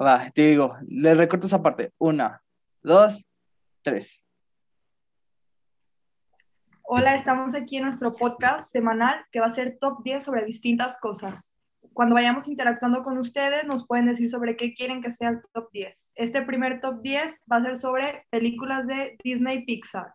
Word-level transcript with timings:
Va, 0.00 0.28
te 0.30 0.42
digo, 0.48 0.76
le 0.88 1.14
recorto 1.14 1.46
esa 1.46 1.62
parte. 1.62 1.92
Una, 1.98 2.42
dos, 2.82 3.26
tres. 3.82 4.26
Hola, 6.82 7.14
estamos 7.14 7.54
aquí 7.54 7.76
en 7.76 7.84
nuestro 7.84 8.12
podcast 8.12 8.70
semanal 8.72 9.24
que 9.30 9.38
va 9.38 9.46
a 9.46 9.54
ser 9.54 9.78
top 9.80 10.02
10 10.02 10.24
sobre 10.24 10.44
distintas 10.44 11.00
cosas. 11.00 11.52
Cuando 11.92 12.16
vayamos 12.16 12.48
interactuando 12.48 13.02
con 13.02 13.18
ustedes, 13.18 13.64
nos 13.66 13.86
pueden 13.86 14.06
decir 14.06 14.28
sobre 14.28 14.56
qué 14.56 14.74
quieren 14.74 15.00
que 15.00 15.12
sea 15.12 15.30
el 15.30 15.40
top 15.52 15.70
10. 15.70 16.10
Este 16.16 16.42
primer 16.42 16.80
top 16.80 17.00
10 17.00 17.42
va 17.50 17.56
a 17.56 17.62
ser 17.62 17.78
sobre 17.78 18.26
películas 18.30 18.88
de 18.88 19.16
Disney 19.22 19.64
Pixar. 19.64 20.12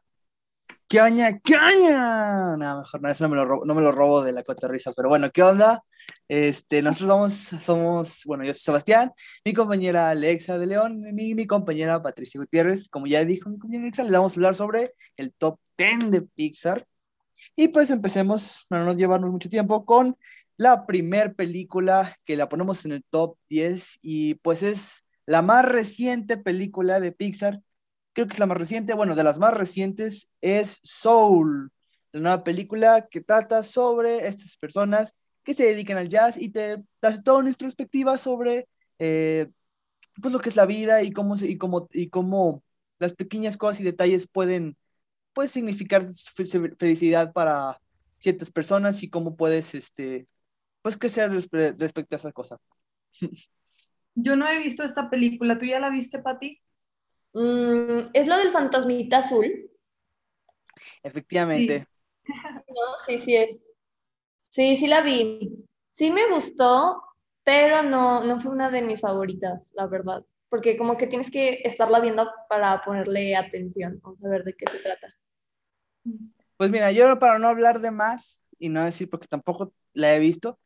¿Qué 0.90 1.00
oña? 1.02 1.40
¿Qué? 1.40 1.54
No, 1.54 2.80
mejor 2.80 3.02
no, 3.02 3.10
eso 3.10 3.24
no 3.26 3.30
me 3.30 3.36
lo 3.36 3.46
robo, 3.46 3.64
no 3.64 3.76
me 3.76 3.82
lo 3.84 3.92
robo 3.92 4.24
de 4.24 4.32
la 4.32 4.42
cotorriza, 4.42 4.92
pero 4.96 5.08
bueno, 5.08 5.30
¿qué 5.32 5.44
onda? 5.44 5.84
Este, 6.28 6.82
nosotros 6.82 7.10
vamos, 7.10 7.34
somos, 7.34 8.24
bueno, 8.26 8.44
yo 8.44 8.56
soy 8.56 8.62
Sebastián, 8.62 9.12
mi 9.46 9.54
compañera 9.54 10.10
Alexa 10.10 10.58
de 10.58 10.66
León, 10.66 11.00
mi, 11.14 11.36
mi 11.36 11.46
compañera 11.46 12.02
Patricia 12.02 12.42
Gutiérrez, 12.42 12.88
como 12.90 13.06
ya 13.06 13.24
dijo 13.24 13.52
mi 13.52 13.60
compañera 13.60 13.84
Alexa, 13.84 14.04
le 14.04 14.18
vamos 14.18 14.32
a 14.32 14.36
hablar 14.38 14.56
sobre 14.56 14.94
el 15.16 15.32
top 15.34 15.60
10 15.78 16.10
de 16.10 16.22
Pixar. 16.24 16.88
Y 17.56 17.68
pues 17.68 17.92
empecemos, 17.92 18.66
para 18.68 18.84
no 18.84 18.94
llevarnos 18.94 19.30
mucho 19.30 19.48
tiempo, 19.48 19.86
con 19.86 20.18
la 20.58 20.88
primer 20.88 21.36
película 21.36 22.18
que 22.26 22.36
la 22.36 22.50
ponemos 22.50 22.84
en 22.86 22.94
el 22.94 23.04
top 23.12 23.38
10 23.48 24.00
y 24.02 24.34
pues 24.36 24.64
es 24.64 25.06
la 25.28 25.44
más 25.44 25.66
reciente 25.66 26.36
película 26.38 27.00
de 27.00 27.12
Pixar 27.12 27.62
creo 28.20 28.28
que 28.28 28.34
es 28.34 28.40
la 28.40 28.48
más 28.48 28.58
reciente, 28.58 28.94
bueno, 28.96 29.16
de 29.16 29.24
las 29.24 29.40
más 29.40 29.54
recientes 29.54 30.30
es 30.42 30.82
Soul, 30.84 31.72
la 32.12 32.20
nueva 32.20 32.44
película 32.44 33.08
que 33.10 33.22
trata 33.22 33.64
sobre 33.64 34.28
estas 34.28 34.58
personas 34.58 35.16
que 35.46 35.54
se 35.54 35.64
dedican 35.64 35.96
al 35.96 36.10
jazz 36.10 36.38
y 36.38 36.50
te 36.50 36.84
das 37.02 37.24
toda 37.24 37.40
una 37.40 37.48
introspectiva 37.48 38.18
sobre 38.18 38.68
eh, 38.98 39.48
pues 40.22 40.34
lo 40.34 40.42
que 40.42 40.50
es 40.50 40.58
la 40.58 40.66
vida 40.66 41.02
y 41.02 41.12
cómo, 41.14 41.38
y, 41.38 41.58
cómo, 41.58 41.88
y 41.94 42.10
cómo 42.10 42.62
las 43.00 43.14
pequeñas 43.14 43.56
cosas 43.56 43.80
y 43.80 43.86
detalles 43.86 44.28
pueden 44.28 44.76
pues, 45.32 45.52
significar 45.52 46.04
felicidad 46.78 47.32
para 47.32 47.80
ciertas 48.18 48.52
personas 48.52 49.02
y 49.02 49.10
cómo 49.10 49.38
puedes 49.38 49.74
este, 49.76 50.28
pues, 50.82 50.98
crecer 50.98 51.32
respecto 51.32 52.16
a 52.16 52.18
esa 52.18 52.34
cosa. 52.34 52.58
Yo 54.14 54.36
no 54.36 54.46
he 54.46 54.62
visto 54.62 54.84
esta 54.84 55.10
película, 55.10 55.58
¿tú 55.58 55.68
ya 55.68 55.80
la 55.80 55.90
viste, 55.90 56.20
Patti? 56.20 56.60
Mm, 57.34 58.10
¿Es 58.14 58.28
la 58.28 58.38
del 58.38 58.52
fantasmita 58.52 59.20
azul? 59.20 59.70
Efectivamente. 61.04 61.88
Sí. 62.26 62.34
sí, 63.06 63.18
sí. 63.18 63.62
Sí, 64.50 64.78
sí 64.78 64.88
la 64.88 65.02
vi. 65.02 65.66
Sí 65.90 66.12
me 66.12 66.32
gustó, 66.32 67.04
pero 67.44 67.84
no, 67.84 68.24
no 68.24 68.40
fue 68.40 68.52
una 68.52 68.70
de 68.70 68.82
mis 68.82 69.02
favoritas, 69.02 69.72
la 69.76 69.88
verdad. 69.88 70.26
Porque 70.50 70.78
como 70.78 70.98
que 70.98 71.08
tienes 71.08 71.30
que 71.30 71.62
estarla 71.64 72.00
viendo 72.00 72.28
para 72.48 72.82
ponerle 72.84 73.36
atención 73.36 74.00
o 74.04 74.16
saber 74.18 74.44
de 74.44 74.56
qué 74.56 74.66
se 74.72 74.80
trata. 74.80 75.08
Pues 76.58 76.72
mira, 76.72 76.92
yo 76.92 77.20
para 77.20 77.38
no 77.38 77.48
hablar 77.48 77.80
de 77.80 77.92
más 77.92 78.42
y 78.58 78.70
no 78.70 78.84
decir 78.84 79.10
porque 79.10 79.28
tampoco 79.28 79.74
la 79.94 80.16
he 80.16 80.20
visto, 80.20 80.60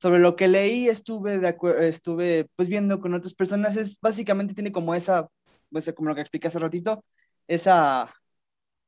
sobre 0.00 0.20
lo 0.20 0.36
que 0.36 0.48
leí 0.48 0.88
estuve 0.88 1.38
de 1.38 1.56
estuve 1.80 2.48
pues 2.56 2.68
viendo 2.68 3.00
con 3.00 3.14
otras 3.14 3.34
personas 3.34 3.76
es 3.76 3.98
básicamente 4.00 4.54
tiene 4.54 4.72
como 4.72 4.94
esa 4.94 5.28
pues, 5.70 5.92
como 5.94 6.08
lo 6.10 6.14
que 6.14 6.20
expliqué 6.22 6.48
hace 6.48 6.58
ratito, 6.58 7.04
esa, 7.48 8.10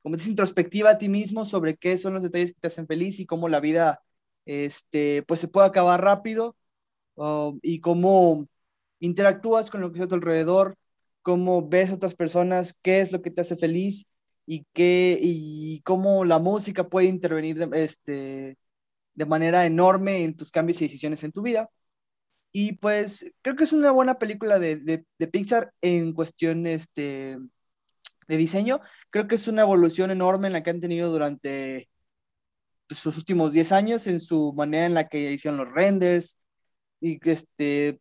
como 0.03 0.17
esa 0.17 0.29
introspectiva 0.31 0.91
a 0.91 0.99
ti 0.99 1.09
mismo 1.09 1.45
sobre 1.45 1.77
qué 1.77 1.99
son 1.99 2.15
los 2.15 2.23
detalles 2.23 2.53
que 2.53 2.61
te 2.61 2.69
hacen 2.69 2.87
feliz 2.87 3.21
y 3.21 3.27
cómo 3.27 3.49
la 3.49 3.61
vida, 3.61 4.03
este, 4.47 5.23
pues 5.25 5.41
se 5.41 5.49
puede 5.49 5.69
acabar 5.69 6.03
rápido 6.03 6.57
y 7.63 7.81
cómo 7.81 8.47
interactúas 9.01 9.71
con 9.71 9.81
lo 9.81 9.93
que 9.93 9.99
está 9.99 10.05
a 10.07 10.09
tu 10.09 10.15
alrededor, 10.17 10.77
cómo 11.23 11.69
ves 11.69 11.91
a 11.91 11.95
otras 11.95 12.15
personas, 12.15 12.79
qué 12.83 13.01
es 13.01 13.13
lo 13.13 13.23
que 13.23 13.31
te 13.31 13.43
hace 13.43 13.57
feliz 13.57 14.09
y, 14.47 14.67
qué, 14.73 15.19
y 15.21 15.83
cómo 15.83 16.25
la 16.25 16.39
música 16.39 16.89
puede 16.89 17.09
intervenir 17.09 17.69
este, 17.75 18.59
de 19.15 19.27
manera 19.27 19.67
enorme 19.67 20.25
en 20.25 20.37
tus 20.37 20.51
cambios 20.51 20.81
y 20.81 20.87
decisiones 20.87 21.23
en 21.25 21.33
tu 21.33 21.43
vida. 21.43 21.71
Y 22.53 22.75
pues 22.75 23.33
creo 23.43 23.57
que 23.57 23.65
es 23.65 23.73
una 23.73 23.91
buena 23.93 24.19
película 24.19 24.59
de, 24.59 24.77
de, 24.77 25.29
Pixar 25.29 25.73
en 25.81 26.13
cuestión 26.13 26.67
este, 26.67 27.39
de 28.29 28.37
diseño. 28.37 28.81
Creo 29.11 29.29
que 29.29 29.37
es 29.37 29.49
una 29.49 29.63
evolución 29.63 30.11
enorme 30.11 30.49
en 30.49 30.53
la 30.55 30.63
que 30.63 30.71
han 30.71 30.81
tenido 30.81 31.11
durante 31.11 31.89
pues, 32.87 33.01
sus 33.01 33.17
últimos 33.17 33.53
10 33.53 33.73
años 33.73 34.07
en 34.07 34.21
su 34.21 34.53
manera 34.55 34.87
en 34.87 34.95
la 34.95 35.09
que 35.09 35.33
hicieron 35.33 35.59
los 35.59 35.73
renders 35.73 36.39
y 37.01 37.19
este, 37.29 38.01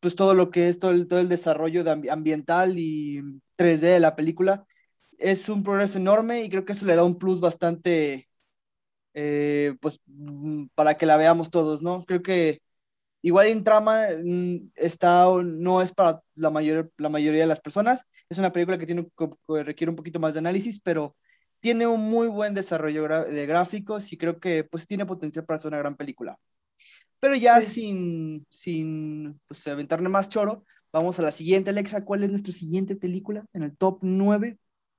pues 0.00 0.16
todo 0.16 0.34
lo 0.34 0.50
que 0.50 0.68
es 0.68 0.78
todo 0.80 0.90
el, 0.92 1.06
todo 1.08 1.20
el 1.20 1.28
desarrollo 1.28 1.84
de 1.84 2.10
ambiental 2.10 2.78
y 2.78 3.20
3D 3.56 3.80
de 3.94 4.00
la 4.00 4.16
película. 4.16 4.66
Es 5.18 5.48
un 5.48 5.62
progreso 5.62 5.98
enorme 5.98 6.42
y 6.44 6.50
creo 6.50 6.64
que 6.64 6.72
eso 6.72 6.86
le 6.86 6.96
da 6.96 7.04
un 7.04 7.18
plus 7.18 7.40
bastante, 7.40 8.28
eh, 9.14 9.76
pues, 9.80 10.00
mm, 10.06 10.66
para 10.74 10.96
que 10.98 11.06
la 11.06 11.16
veamos 11.16 11.50
todos, 11.50 11.82
¿no? 11.82 12.04
Creo 12.04 12.22
que 12.22 12.62
Igual 13.22 13.46
en 13.46 13.64
trama 13.64 14.06
mm, 14.22 14.72
está, 14.74 15.26
no 15.42 15.80
es 15.80 15.92
para 15.92 16.20
la, 16.34 16.50
mayor, 16.50 16.90
la 16.98 17.08
mayoría 17.08 17.42
de 17.42 17.46
las 17.46 17.60
personas. 17.60 18.04
Es 18.28 18.38
una 18.38 18.52
película 18.52 18.78
que, 18.78 18.86
tiene, 18.86 19.06
que 19.16 19.62
requiere 19.62 19.90
un 19.90 19.96
poquito 19.96 20.18
más 20.20 20.34
de 20.34 20.40
análisis, 20.40 20.80
pero 20.80 21.16
tiene 21.60 21.86
un 21.86 22.10
muy 22.10 22.26
buen 22.26 22.54
desarrollo 22.54 23.06
de 23.24 23.46
gráficos 23.46 24.12
y 24.12 24.18
creo 24.18 24.40
que 24.40 24.64
pues 24.64 24.86
tiene 24.86 25.06
potencial 25.06 25.44
para 25.44 25.60
ser 25.60 25.68
una 25.68 25.78
gran 25.78 25.94
película. 25.94 26.36
Pero 27.20 27.36
ya 27.36 27.62
sin, 27.62 28.44
sin 28.50 29.40
pues, 29.46 29.68
aventarle 29.68 30.08
más 30.08 30.28
choro, 30.28 30.64
vamos 30.92 31.20
a 31.20 31.22
la 31.22 31.30
siguiente, 31.30 31.70
Alexa. 31.70 32.04
¿Cuál 32.04 32.24
es 32.24 32.30
nuestra 32.30 32.52
siguiente 32.52 32.96
película 32.96 33.44
en 33.52 33.62
el 33.62 33.76
top 33.76 34.00
9? 34.02 34.58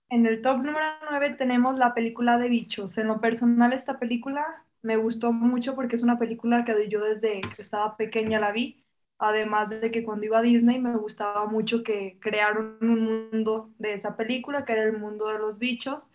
En 0.09 0.25
el 0.25 0.41
top 0.41 0.57
número 0.57 0.85
9 1.09 1.35
tenemos 1.37 1.77
la 1.77 1.93
película 1.93 2.37
de 2.37 2.47
Bichos. 2.47 2.97
En 2.97 3.07
lo 3.07 3.19
personal, 3.19 3.73
esta 3.73 3.99
película 3.99 4.45
me 4.83 4.97
gustó 4.97 5.31
mucho 5.31 5.75
porque 5.75 5.95
es 5.95 6.03
una 6.03 6.19
película 6.19 6.63
que 6.65 6.89
yo 6.89 7.03
desde 7.03 7.41
que 7.41 7.61
estaba 7.61 7.97
pequeña 7.97 8.39
la 8.39 8.51
vi. 8.51 8.85
Además 9.17 9.69
de 9.69 9.89
que 9.89 10.03
cuando 10.03 10.25
iba 10.25 10.39
a 10.39 10.41
Disney 10.41 10.79
me 10.79 10.95
gustaba 10.97 11.45
mucho 11.45 11.81
que 11.83 12.17
crearon 12.19 12.77
un 12.81 13.29
mundo 13.31 13.73
de 13.79 13.93
esa 13.93 14.17
película, 14.17 14.65
que 14.65 14.73
era 14.73 14.83
el 14.83 14.97
mundo 14.97 15.27
de 15.27 15.39
los 15.39 15.57
bichos. 15.57 16.09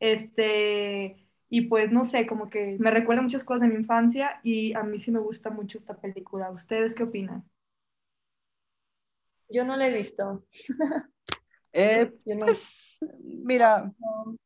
Este, 0.00 1.26
y 1.50 1.62
pues 1.62 1.92
no 1.92 2.04
sé, 2.04 2.26
como 2.26 2.48
que 2.48 2.76
me 2.80 2.90
recuerda 2.90 3.22
muchas 3.22 3.44
cosas 3.44 3.62
de 3.62 3.68
mi 3.68 3.76
infancia 3.76 4.40
y 4.42 4.72
a 4.72 4.82
mí 4.82 4.98
sí 5.00 5.10
me 5.10 5.20
gusta 5.20 5.50
mucho 5.50 5.76
esta 5.76 5.94
película. 5.94 6.50
¿Ustedes 6.50 6.94
qué 6.94 7.02
opinan? 7.02 7.44
Yo 9.50 9.64
no 9.64 9.76
la 9.76 9.88
he 9.88 9.92
visto. 9.92 10.44
Eh, 11.78 12.10
pues, 12.24 12.98
mira, 13.20 13.92
no 13.98 14.36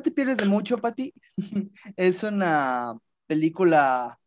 te 0.00 0.10
pierdes 0.10 0.36
de 0.36 0.44
mucho, 0.44 0.78
Pati. 0.78 1.12
es 1.96 2.22
una 2.22 2.96
película 3.26 4.18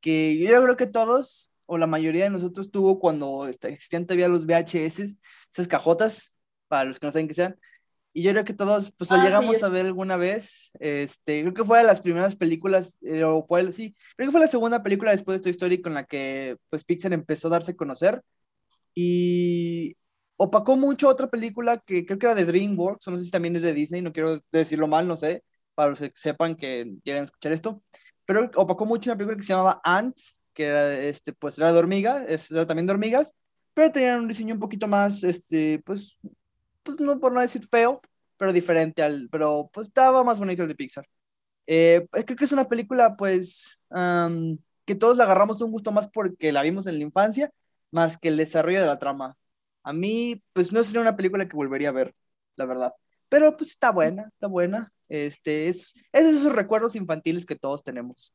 que 0.00 0.38
yo 0.38 0.62
creo 0.62 0.76
que 0.76 0.86
todos, 0.86 1.50
o 1.66 1.78
la 1.78 1.86
mayoría 1.86 2.24
de 2.24 2.30
nosotros, 2.30 2.70
tuvo 2.70 2.98
cuando 2.98 3.46
existían 3.46 4.06
todavía 4.06 4.28
los 4.28 4.46
VHS, 4.46 5.16
esas 5.52 5.68
cajotas, 5.68 6.38
para 6.68 6.84
los 6.84 6.98
que 6.98 7.06
no 7.06 7.12
saben 7.12 7.28
qué 7.28 7.34
sean. 7.34 7.58
Y 8.12 8.22
yo 8.22 8.30
creo 8.30 8.46
que 8.46 8.54
todos, 8.54 8.92
pues 8.92 9.10
lo 9.10 9.16
ah, 9.16 9.24
llegamos 9.24 9.62
a 9.62 9.68
ver 9.68 9.84
alguna 9.84 10.16
vez. 10.16 10.70
Este, 10.80 11.42
creo 11.42 11.52
que 11.52 11.64
fue 11.64 11.78
de 11.78 11.84
las 11.84 12.00
primeras 12.00 12.34
películas, 12.34 12.98
eh, 13.02 13.24
o 13.24 13.42
fue, 13.44 13.70
sí, 13.72 13.94
creo 14.16 14.28
que 14.28 14.32
fue 14.32 14.40
la 14.40 14.48
segunda 14.48 14.82
película 14.82 15.10
después 15.10 15.38
de 15.38 15.42
Toy 15.42 15.50
Story 15.50 15.82
con 15.82 15.92
la 15.92 16.04
que, 16.04 16.56
pues, 16.70 16.84
Pixar 16.84 17.12
empezó 17.12 17.48
a 17.48 17.50
darse 17.50 17.72
a 17.72 17.76
conocer. 17.76 18.22
Y 18.94 19.96
opacó 20.36 20.76
mucho 20.76 21.08
otra 21.08 21.28
película 21.28 21.78
que 21.78 22.04
creo 22.04 22.18
que 22.18 22.26
era 22.26 22.34
de 22.34 22.44
DreamWorks, 22.44 23.08
no 23.08 23.18
sé 23.18 23.24
si 23.24 23.30
también 23.30 23.56
es 23.56 23.62
de 23.62 23.72
Disney, 23.72 24.02
no 24.02 24.12
quiero 24.12 24.40
decirlo 24.52 24.86
mal, 24.86 25.08
no 25.08 25.16
sé, 25.16 25.44
para 25.74 25.90
los 25.90 25.98
que 25.98 26.12
sepan 26.14 26.56
que 26.56 26.96
quieren 27.04 27.24
escuchar 27.24 27.52
esto, 27.52 27.82
pero 28.24 28.50
opacó 28.56 28.86
mucho 28.86 29.10
una 29.10 29.16
película 29.16 29.36
que 29.36 29.42
se 29.42 29.52
llamaba 29.52 29.80
Ants, 29.84 30.40
que 30.52 30.64
era, 30.64 30.94
este, 30.94 31.32
pues 31.32 31.58
era 31.58 31.72
de 31.72 31.78
hormigas, 31.78 32.50
era 32.50 32.66
también 32.66 32.86
de 32.86 32.92
hormigas, 32.92 33.34
pero 33.74 33.92
tenían 33.92 34.20
un 34.20 34.28
diseño 34.28 34.54
un 34.54 34.60
poquito 34.60 34.86
más, 34.86 35.22
este, 35.22 35.82
pues, 35.84 36.18
pues 36.82 37.00
no 37.00 37.20
por 37.20 37.32
no 37.32 37.40
decir 37.40 37.66
feo, 37.66 38.00
pero 38.36 38.52
diferente 38.52 39.02
al, 39.02 39.28
pero 39.30 39.70
pues 39.72 39.88
estaba 39.88 40.24
más 40.24 40.38
bonito 40.38 40.62
el 40.62 40.68
de 40.68 40.74
Pixar. 40.74 41.06
Eh, 41.66 42.06
creo 42.10 42.36
que 42.36 42.44
es 42.44 42.52
una 42.52 42.68
película, 42.68 43.16
pues, 43.16 43.78
que 44.84 44.94
todos 44.94 45.16
la 45.16 45.24
agarramos 45.24 45.60
un 45.60 45.72
gusto 45.72 45.92
más 45.92 46.08
porque 46.08 46.52
la 46.52 46.62
vimos 46.62 46.86
en 46.86 46.98
la 46.98 47.04
infancia, 47.04 47.50
más 47.90 48.18
que 48.18 48.28
el 48.28 48.36
desarrollo 48.36 48.80
de 48.80 48.86
la 48.86 48.98
trama. 48.98 49.36
A 49.86 49.92
mí, 49.92 50.42
pues 50.52 50.72
no 50.72 50.82
sería 50.82 51.00
una 51.00 51.16
película 51.16 51.48
que 51.48 51.54
volvería 51.54 51.90
a 51.90 51.92
ver, 51.92 52.12
la 52.56 52.64
verdad. 52.64 52.92
Pero 53.28 53.56
pues 53.56 53.70
está 53.70 53.92
buena, 53.92 54.24
está 54.32 54.48
buena. 54.48 54.92
Este, 55.08 55.68
es, 55.68 55.94
es 56.12 56.24
esos 56.24 56.52
recuerdos 56.52 56.96
infantiles 56.96 57.46
que 57.46 57.54
todos 57.54 57.84
tenemos. 57.84 58.34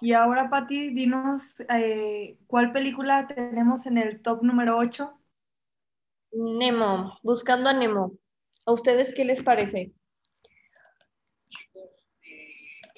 Y 0.00 0.12
ahora, 0.12 0.50
Patti, 0.50 0.92
dinos 0.92 1.60
eh, 1.72 2.36
cuál 2.48 2.72
película 2.72 3.28
tenemos 3.28 3.86
en 3.86 3.98
el 3.98 4.20
top 4.20 4.42
número 4.42 4.78
8. 4.78 5.16
Nemo, 6.32 7.16
buscando 7.22 7.70
a 7.70 7.72
Nemo. 7.72 8.14
¿A 8.66 8.72
ustedes 8.72 9.14
qué 9.14 9.24
les 9.24 9.40
parece? 9.40 9.92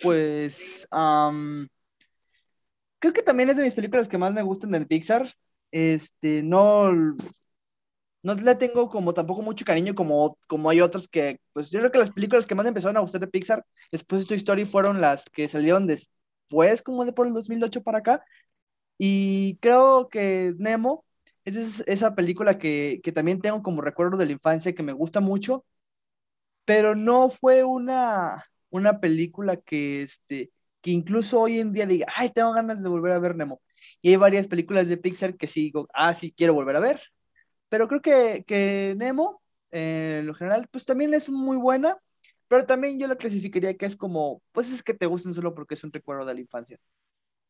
Pues 0.03 0.89
creo 0.91 3.13
que 3.13 3.23
también 3.23 3.51
es 3.51 3.59
de 3.59 3.65
mis 3.65 3.75
películas 3.75 4.09
que 4.09 4.17
más 4.17 4.33
me 4.33 4.41
gustan 4.41 4.71
del 4.71 4.87
Pixar 4.87 5.29
este, 5.73 6.43
no, 6.43 6.93
no 8.23 8.35
le 8.35 8.55
tengo 8.55 8.89
como 8.89 9.15
tampoco 9.15 9.43
mucho 9.43 9.65
cariño 9.65 9.95
como, 9.95 10.37
como 10.47 10.71
hay 10.71 10.81
otros 10.81 11.09
que, 11.09 11.41
pues 11.53 11.71
yo 11.71 11.81
creo 11.81 11.91
que 11.93 11.99
las 11.99 12.11
películas 12.13 12.47
que 12.47 12.55
más 12.55 12.67
empezaron 12.67 12.97
a 12.97 13.01
gustar 13.01 13.21
de 13.21 13.27
Pixar 13.27 13.65
después 13.91 14.23
de 14.23 14.29
Toy 14.29 14.37
Story 14.39 14.65
fueron 14.65 15.01
las 15.01 15.29
que 15.31 15.49
salieron 15.49 15.87
después, 15.87 16.83
como 16.83 17.05
de 17.05 17.13
por 17.13 17.27
el 17.27 17.35
2008 17.35 17.83
para 17.83 17.99
acá. 17.99 18.25
Y 18.99 19.59
creo 19.61 20.09
que 20.11 20.55
Nemo 20.59 21.05
es 21.45 21.81
esa 21.89 22.15
película 22.15 22.59
que, 22.59 23.01
que 23.05 23.13
también 23.13 23.41
tengo 23.41 23.63
como 23.63 23.83
recuerdo 23.83 24.19
de 24.19 24.27
la 24.27 24.33
infancia 24.33 24.75
que 24.75 24.83
me 24.85 24.93
gusta 24.93 25.21
mucho, 25.21 25.65
pero 26.65 26.95
no 26.95 27.29
fue 27.31 27.65
una, 27.65 28.45
una 28.71 29.01
película 29.01 29.57
que, 29.57 30.03
este, 30.03 30.53
que 30.81 30.91
incluso 30.93 31.41
hoy 31.41 31.61
en 31.61 31.73
día 31.73 31.87
diga, 31.87 32.07
ay, 32.17 32.31
tengo 32.31 32.53
ganas 32.53 32.83
de 32.83 32.89
volver 32.89 33.13
a 33.13 33.19
ver 33.19 33.37
Nemo. 33.37 33.61
Y 34.01 34.11
hay 34.11 34.17
varias 34.17 34.47
películas 34.47 34.89
de 34.89 34.97
Pixar 34.97 35.37
que 35.37 35.47
sí 35.47 35.63
digo, 35.63 35.89
ah, 35.95 36.15
sí, 36.15 36.33
quiero 36.37 36.55
volver 36.55 36.77
a 36.77 36.81
ver. 36.81 37.01
Pero 37.69 37.89
creo 37.89 38.03
que, 38.03 38.45
que 38.47 38.95
Nemo, 38.99 39.43
eh, 39.71 40.19
en 40.21 40.27
lo 40.27 40.35
general, 40.35 40.69
pues 40.71 40.85
también 40.85 41.15
es 41.15 41.31
muy 41.31 41.57
buena, 41.57 41.99
pero 42.49 42.67
también 42.67 42.99
yo 42.99 43.09
la 43.09 43.17
clasificaría 43.17 43.77
que 43.77 43.87
es 43.87 43.97
como, 43.97 44.43
pues 44.53 44.71
es 44.71 44.83
que 44.83 44.93
te 44.93 45.07
gustan 45.07 45.33
solo 45.33 45.55
porque 45.55 45.75
es 45.75 45.85
un 45.85 45.93
recuerdo 45.93 46.27
de 46.27 46.35
la 46.35 46.41
infancia. 46.41 46.79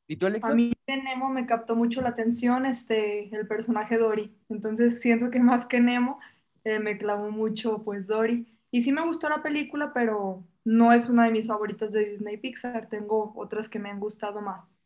¿Y 0.06 0.16
tú, 0.16 0.26
Alexa? 0.26 0.48
A 0.48 0.54
mí 0.54 0.72
de 0.86 0.96
Nemo 1.02 1.28
me 1.30 1.46
captó 1.46 1.74
mucho 1.74 2.00
la 2.02 2.10
atención 2.10 2.66
este, 2.66 3.34
el 3.34 3.46
personaje 3.46 3.98
Dory. 3.98 4.32
Entonces 4.48 5.00
siento 5.00 5.30
que 5.30 5.40
más 5.40 5.66
que 5.66 5.80
Nemo 5.80 6.20
eh, 6.64 6.78
me 6.78 6.98
clavó 6.98 7.30
mucho 7.30 7.82
pues 7.82 8.06
Dory. 8.06 8.46
Y 8.70 8.82
sí 8.82 8.92
me 8.92 9.04
gustó 9.06 9.28
la 9.28 9.42
película, 9.42 9.92
pero 9.92 10.44
no 10.64 10.92
es 10.92 11.08
una 11.08 11.24
de 11.24 11.32
mis 11.32 11.46
favoritas 11.46 11.92
de 11.92 12.10
Disney 12.10 12.36
Pixar. 12.36 12.88
Tengo 12.88 13.32
otras 13.36 13.68
que 13.68 13.78
me 13.78 13.90
han 13.90 14.00
gustado 14.00 14.40
más. 14.40 14.78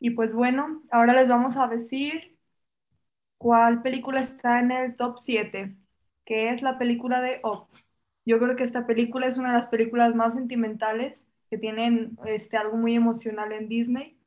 Y 0.00 0.10
pues 0.10 0.34
bueno, 0.34 0.82
ahora 0.90 1.14
les 1.14 1.28
vamos 1.28 1.56
a 1.56 1.68
decir 1.68 2.36
cuál 3.38 3.82
película 3.82 4.20
está 4.20 4.60
en 4.60 4.70
el 4.72 4.96
top 4.96 5.18
7, 5.18 5.76
que 6.24 6.50
es 6.50 6.62
la 6.62 6.78
película 6.78 7.20
de 7.20 7.40
Up. 7.44 7.68
Yo 8.24 8.38
creo 8.38 8.56
que 8.56 8.64
esta 8.64 8.86
película 8.86 9.26
es 9.26 9.36
una 9.38 9.50
de 9.52 9.56
las 9.58 9.68
películas 9.68 10.14
más 10.14 10.34
sentimentales 10.34 11.24
que 11.50 11.58
tienen 11.58 12.18
este, 12.26 12.56
algo 12.56 12.76
muy 12.76 12.94
emocional 12.96 13.52
en 13.52 13.68
Disney, 13.68 14.18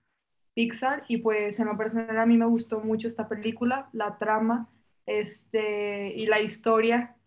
Pixar, 0.56 1.04
y 1.10 1.18
pues 1.20 1.60
en 1.60 1.68
lo 1.68 1.78
personal 1.78 2.20
a 2.20 2.26
mí 2.26 2.38
me 2.38 2.46
gustó 2.48 2.82
mucho 2.82 3.08
esta 3.08 3.30
película, 3.30 3.90
la 3.94 4.18
trama 4.20 4.70
este, 5.06 6.14
y 6.16 6.28
la 6.28 6.42
historia, 6.42 7.18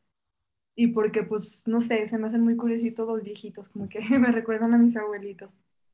y 0.76 0.88
porque 0.88 1.22
pues 1.24 1.68
no 1.68 1.80
sé, 1.82 2.08
se 2.08 2.18
me 2.18 2.28
hacen 2.28 2.42
muy 2.42 2.56
curiositos 2.56 3.08
los 3.08 3.22
viejitos, 3.24 3.70
como 3.70 3.88
que 3.88 4.00
me 4.18 4.32
recuerdan 4.32 4.74
a 4.74 4.78
mis 4.78 4.96
abuelitos. 4.96 5.50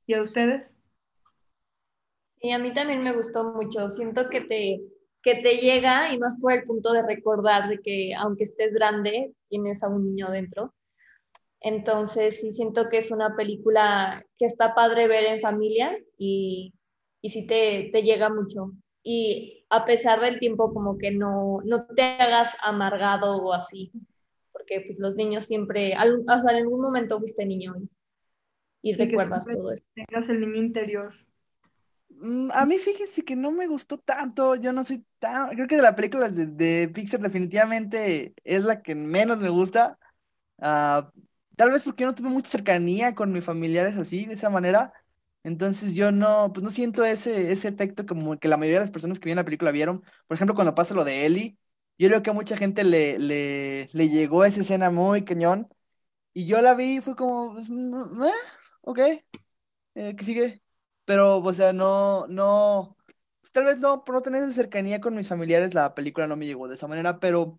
¿Y 0.06 0.14
a 0.14 0.22
ustedes? 0.22 0.74
Sí, 2.40 2.50
a 2.52 2.58
mí 2.58 2.72
también 2.72 3.02
me 3.02 3.12
gustó 3.14 3.44
mucho. 3.52 3.88
Siento 3.90 4.28
que 4.28 4.42
te, 4.42 4.80
que 5.22 5.36
te 5.36 5.56
llega 5.56 6.12
y 6.12 6.18
más 6.18 6.36
por 6.40 6.52
el 6.52 6.64
punto 6.64 6.92
de 6.92 7.02
recordar 7.02 7.68
de 7.68 7.78
que 7.80 8.14
aunque 8.14 8.44
estés 8.44 8.74
grande, 8.74 9.32
tienes 9.48 9.82
a 9.82 9.88
un 9.88 10.04
niño 10.04 10.30
dentro. 10.30 10.74
Entonces 11.60 12.40
sí 12.40 12.52
siento 12.52 12.88
que 12.88 12.98
es 12.98 13.10
una 13.10 13.34
película 13.34 14.24
que 14.38 14.46
está 14.46 14.74
padre 14.74 15.08
ver 15.08 15.24
en 15.24 15.40
familia 15.40 15.98
y, 16.16 16.72
y 17.20 17.30
sí 17.30 17.46
te, 17.46 17.90
te 17.92 18.02
llega 18.02 18.30
mucho. 18.30 18.72
Y 19.02 19.66
a 19.70 19.84
pesar 19.84 20.20
del 20.20 20.38
tiempo 20.38 20.72
como 20.72 20.98
que 20.98 21.10
no, 21.10 21.60
no 21.64 21.86
te 21.86 22.02
hagas 22.02 22.54
amargado 22.62 23.36
o 23.38 23.52
así, 23.52 23.90
porque 24.52 24.82
pues 24.82 24.98
los 24.98 25.14
niños 25.14 25.44
siempre, 25.44 25.94
o 25.94 26.36
sea, 26.36 26.52
en 26.52 26.58
algún 26.58 26.80
momento 26.80 27.18
fuiste 27.18 27.44
niño 27.44 27.74
y, 28.82 28.90
y 28.90 28.94
recuerdas 28.94 29.46
todo 29.46 29.72
esto. 29.72 29.86
Tengas 29.94 30.28
el 30.28 30.40
niño 30.40 30.56
interior. 30.56 31.14
Mm, 32.20 32.50
a 32.52 32.66
mí 32.66 32.78
fíjense 32.78 33.24
que 33.24 33.36
no 33.36 33.52
me 33.52 33.66
gustó 33.66 33.98
tanto, 33.98 34.56
yo 34.56 34.72
no 34.72 34.84
soy 34.84 35.04
tan, 35.18 35.50
creo 35.50 35.66
que 35.68 35.76
de 35.76 35.82
las 35.82 35.94
películas 35.94 36.34
de, 36.36 36.46
de 36.46 36.88
Pixar 36.88 37.20
definitivamente 37.20 38.34
es 38.44 38.64
la 38.64 38.82
que 38.82 38.94
menos 38.94 39.38
me 39.38 39.48
gusta, 39.50 39.98
uh, 40.58 41.02
tal 41.56 41.72
vez 41.72 41.82
porque 41.84 42.02
yo 42.04 42.08
no 42.08 42.14
tuve 42.16 42.30
mucha 42.30 42.50
cercanía 42.50 43.14
con 43.14 43.32
mis 43.32 43.44
familiares 43.44 43.96
así, 43.98 44.26
de 44.26 44.34
esa 44.34 44.50
manera, 44.50 44.92
entonces 45.44 45.94
yo 45.94 46.12
no, 46.12 46.52
pues 46.52 46.64
no 46.64 46.70
siento 46.70 47.04
ese, 47.04 47.52
ese 47.52 47.68
efecto 47.68 48.06
como 48.06 48.38
que 48.38 48.48
la 48.48 48.56
mayoría 48.58 48.80
de 48.80 48.86
las 48.86 48.92
personas 48.92 49.20
que 49.20 49.26
vieron 49.26 49.38
la 49.42 49.46
película 49.46 49.72
vieron, 49.72 50.02
por 50.28 50.36
ejemplo 50.36 50.54
cuando 50.56 50.74
pasa 50.74 50.94
lo 50.94 51.04
de 51.04 51.26
Ellie, 51.26 51.58
yo 51.98 52.08
creo 52.08 52.22
que 52.22 52.30
a 52.30 52.32
mucha 52.34 52.56
gente 52.56 52.84
le, 52.84 53.18
le, 53.18 53.88
le 53.92 54.08
llegó 54.08 54.44
esa 54.44 54.62
escena 54.62 54.90
muy 54.90 55.24
cañón, 55.24 55.68
y 56.34 56.46
yo 56.46 56.62
la 56.62 56.74
vi 56.74 56.98
y 56.98 57.02
fue 57.02 57.16
como, 57.16 57.54
pues, 57.54 57.68
mm, 57.70 58.24
eh, 58.24 58.30
ok, 58.82 59.00
eh, 59.94 60.16
¿qué 60.16 60.24
sigue? 60.24 60.62
Pero, 61.08 61.38
o 61.38 61.52
sea, 61.54 61.72
no, 61.72 62.26
no, 62.26 62.94
pues, 63.40 63.50
tal 63.52 63.64
vez 63.64 63.78
no, 63.78 64.04
por 64.04 64.14
no 64.14 64.20
tener 64.20 64.42
esa 64.42 64.52
cercanía 64.52 65.00
con 65.00 65.14
mis 65.16 65.26
familiares, 65.26 65.72
la 65.72 65.94
película 65.94 66.26
no 66.26 66.36
me 66.36 66.44
llegó 66.44 66.68
de 66.68 66.74
esa 66.74 66.86
manera, 66.86 67.18
pero 67.18 67.58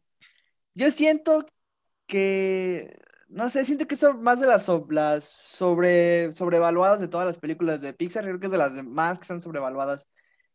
yo 0.76 0.92
siento 0.92 1.48
que, 2.06 2.96
no 3.30 3.50
sé, 3.50 3.66
siento 3.66 3.88
que 3.88 3.96
son 3.96 4.22
más 4.22 4.40
de 4.40 4.46
las, 4.46 4.70
las 4.90 5.26
sobre, 5.26 6.32
sobrevaluadas 6.32 7.00
de 7.00 7.08
todas 7.08 7.26
las 7.26 7.40
películas 7.40 7.82
de 7.82 7.94
Pixar, 7.94 8.24
creo 8.24 8.40
que 8.40 8.46
es 8.46 8.52
de 8.52 8.60
las 8.60 8.74
más 8.86 9.18
que 9.18 9.24
están 9.24 9.42
sobrevaluadas. 9.42 10.08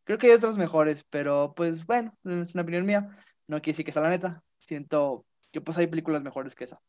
Creo 0.05 0.19
que 0.19 0.29
hay 0.29 0.35
otras 0.35 0.57
mejores, 0.57 1.03
pero 1.11 1.53
pues 1.57 1.87
bueno, 1.87 2.17
es 2.25 2.55
una 2.55 2.63
opinión 2.63 2.87
mía, 2.87 3.09
no 3.49 3.57
quiere 3.57 3.73
decir 3.73 3.85
que 3.87 3.91
sea 3.91 4.03
la 4.03 4.11
neta, 4.11 4.45
siento 4.61 5.27
que 5.51 5.61
pues 5.61 5.79
hay 5.79 5.89
películas 5.89 6.23
mejores 6.23 6.55
que 6.55 6.63
esa. 6.63 6.81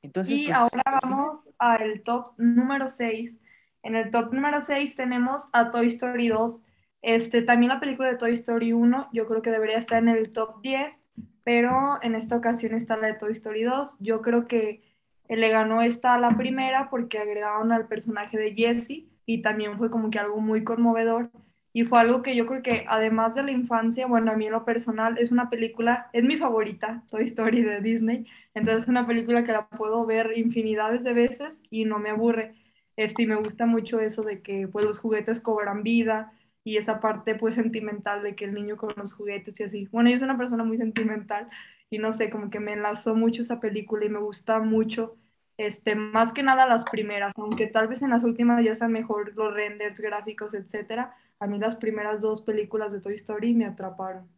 Entonces, 0.00 0.34
y 0.34 0.46
pues, 0.46 0.56
ahora 0.56 0.82
pues, 0.84 1.00
vamos 1.02 1.50
al 1.58 2.02
top 2.02 2.32
número 2.38 2.88
6 2.88 3.38
en 3.84 3.96
el 3.96 4.10
top 4.10 4.32
número 4.32 4.60
6 4.60 4.96
tenemos 4.96 5.48
a 5.52 5.70
Toy 5.70 5.86
Story 5.88 6.28
2. 6.28 6.64
Este, 7.02 7.42
también 7.42 7.68
la 7.68 7.80
película 7.80 8.08
de 8.08 8.16
Toy 8.16 8.32
Story 8.32 8.72
1, 8.72 9.10
yo 9.12 9.26
creo 9.28 9.42
que 9.42 9.50
debería 9.50 9.76
estar 9.76 9.98
en 9.98 10.08
el 10.08 10.32
top 10.32 10.62
10, 10.62 11.02
pero 11.44 11.98
en 12.02 12.14
esta 12.14 12.36
ocasión 12.36 12.74
está 12.74 12.96
la 12.96 13.08
de 13.08 13.14
Toy 13.14 13.32
Story 13.32 13.62
2. 13.62 13.96
Yo 14.00 14.22
creo 14.22 14.46
que 14.46 14.82
le 15.28 15.48
ganó 15.50 15.82
esta 15.82 16.14
a 16.14 16.18
la 16.18 16.36
primera 16.36 16.88
porque 16.90 17.18
agregaron 17.18 17.72
al 17.72 17.86
personaje 17.86 18.38
de 18.38 18.54
Jessie 18.54 19.06
y 19.26 19.42
también 19.42 19.76
fue 19.76 19.90
como 19.90 20.10
que 20.10 20.18
algo 20.18 20.40
muy 20.40 20.64
conmovedor. 20.64 21.30
Y 21.74 21.84
fue 21.84 22.00
algo 22.00 22.22
que 22.22 22.36
yo 22.36 22.46
creo 22.46 22.62
que 22.62 22.86
además 22.88 23.34
de 23.34 23.42
la 23.42 23.50
infancia, 23.50 24.06
bueno, 24.06 24.30
a 24.32 24.36
mí 24.36 24.46
en 24.46 24.52
lo 24.52 24.64
personal 24.64 25.18
es 25.18 25.32
una 25.32 25.50
película, 25.50 26.08
es 26.12 26.24
mi 26.24 26.36
favorita, 26.36 27.02
Toy 27.10 27.24
Story 27.24 27.62
de 27.62 27.80
Disney. 27.80 28.26
Entonces 28.54 28.84
es 28.84 28.88
una 28.88 29.06
película 29.06 29.44
que 29.44 29.52
la 29.52 29.66
puedo 29.66 30.06
ver 30.06 30.32
infinidades 30.38 31.04
de 31.04 31.12
veces 31.12 31.60
y 31.70 31.84
no 31.84 31.98
me 31.98 32.10
aburre. 32.10 32.54
Este, 32.96 33.22
y 33.22 33.26
me 33.26 33.36
gusta 33.36 33.66
mucho 33.66 34.00
eso 34.00 34.22
de 34.22 34.42
que 34.42 34.68
pues 34.68 34.84
los 34.84 34.98
juguetes 34.98 35.40
cobran 35.40 35.82
vida 35.82 36.32
y 36.64 36.76
esa 36.78 37.00
parte 37.00 37.34
pues 37.34 37.54
sentimental 37.56 38.22
de 38.22 38.34
que 38.36 38.44
el 38.46 38.54
niño 38.54 38.76
con 38.76 38.94
los 38.96 39.14
juguetes 39.14 39.58
y 39.60 39.64
así. 39.64 39.88
Bueno, 39.92 40.10
yo 40.10 40.16
soy 40.16 40.24
una 40.24 40.38
persona 40.38 40.64
muy 40.64 40.78
sentimental 40.78 41.48
y 41.90 41.98
no 41.98 42.12
sé, 42.12 42.30
como 42.30 42.50
que 42.50 42.60
me 42.60 42.72
enlazó 42.72 43.14
mucho 43.14 43.42
esa 43.42 43.60
película 43.60 44.04
y 44.06 44.08
me 44.08 44.18
gusta 44.18 44.58
mucho, 44.60 45.16
este, 45.56 45.94
más 45.94 46.32
que 46.32 46.42
nada 46.42 46.66
las 46.66 46.84
primeras, 46.84 47.32
aunque 47.36 47.66
tal 47.66 47.88
vez 47.88 48.02
en 48.02 48.10
las 48.10 48.24
últimas 48.24 48.64
ya 48.64 48.74
sean 48.74 48.92
mejor 48.92 49.34
los 49.36 49.52
renders 49.54 50.00
gráficos, 50.00 50.54
etcétera. 50.54 51.14
A 51.38 51.46
mí 51.46 51.58
las 51.58 51.76
primeras 51.76 52.20
dos 52.20 52.42
películas 52.42 52.92
de 52.92 53.00
Toy 53.00 53.14
Story 53.14 53.54
me 53.54 53.66
atraparon. 53.66 54.28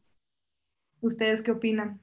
¿Ustedes 1.01 1.43
qué 1.43 1.53
opinan? 1.53 2.01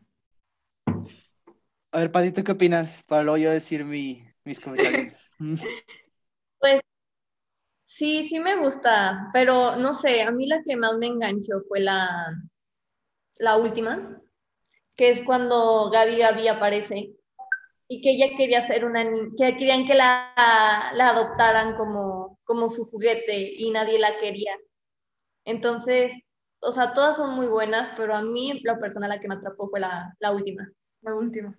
A 1.92 2.00
ver, 2.00 2.12
Patito, 2.12 2.44
¿qué 2.44 2.52
opinas? 2.52 3.04
Para 3.08 3.24
luego 3.24 3.38
yo 3.38 3.52
decir 3.52 3.86
mi, 3.86 4.24
mis 4.44 4.60
comentarios. 4.60 5.30
Pues 6.64 6.82
sí, 7.86 8.24
sí 8.26 8.40
me 8.40 8.58
gusta, 8.58 9.30
pero 9.34 9.76
no 9.78 9.94
sé, 9.94 10.22
a 10.24 10.32
mí 10.32 10.48
la 10.48 10.62
que 10.64 10.76
más 10.76 10.98
me 10.98 11.08
enganchó 11.08 11.62
fue 11.68 11.80
la, 11.80 12.34
la 13.40 13.58
última, 13.58 14.22
que 14.98 15.10
es 15.10 15.24
cuando 15.24 15.90
Gaby 15.92 16.18
Gaby 16.20 16.50
aparece 16.50 17.14
y 17.90 18.02
que 18.02 18.12
ella 18.12 18.38
quería 18.38 18.62
ser 18.62 18.86
una 18.86 19.04
que 19.38 19.58
querían 19.58 19.88
que 19.88 19.96
la, 19.96 20.34
la 20.96 21.10
adoptaran 21.10 21.76
como, 21.78 22.40
como 22.46 22.70
su 22.70 22.86
juguete 22.90 23.54
y 23.58 23.72
nadie 23.72 24.00
la 24.00 24.18
quería. 24.20 24.54
Entonces, 25.46 26.14
o 26.62 26.72
sea, 26.74 26.94
todas 26.94 27.18
son 27.18 27.36
muy 27.36 27.48
buenas, 27.48 27.92
pero 27.98 28.16
a 28.16 28.22
mí 28.24 28.62
la 28.64 28.80
persona 28.80 29.08
la 29.10 29.20
que 29.20 29.28
me 29.30 29.36
atrapó 29.36 29.70
fue 29.70 29.80
la, 29.82 30.16
la 30.20 30.32
última. 30.34 30.70
La 31.02 31.16
última. 31.16 31.58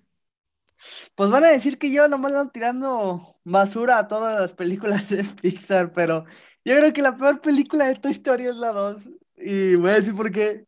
Pues 1.14 1.31
van 1.31 1.45
a 1.45 1.49
decir 1.49 1.78
que 1.78 1.90
yo 1.90 2.09
nomás 2.09 2.33
ando 2.33 2.50
tirando 2.50 3.37
basura 3.45 3.99
a 3.99 4.09
todas 4.09 4.40
las 4.40 4.52
películas 4.52 5.09
de 5.09 5.25
Pixar, 5.25 5.93
pero 5.93 6.25
yo 6.64 6.76
creo 6.76 6.93
que 6.93 7.02
la 7.02 7.16
peor 7.16 7.40
película 7.40 7.87
de 7.87 7.97
Toy 7.97 8.12
Story 8.12 8.47
es 8.47 8.57
la 8.57 8.73
2. 8.73 9.11
Y 9.37 9.75
voy 9.76 9.90
a 9.90 9.95
decir 9.95 10.14
por 10.14 10.31
qué. 10.33 10.66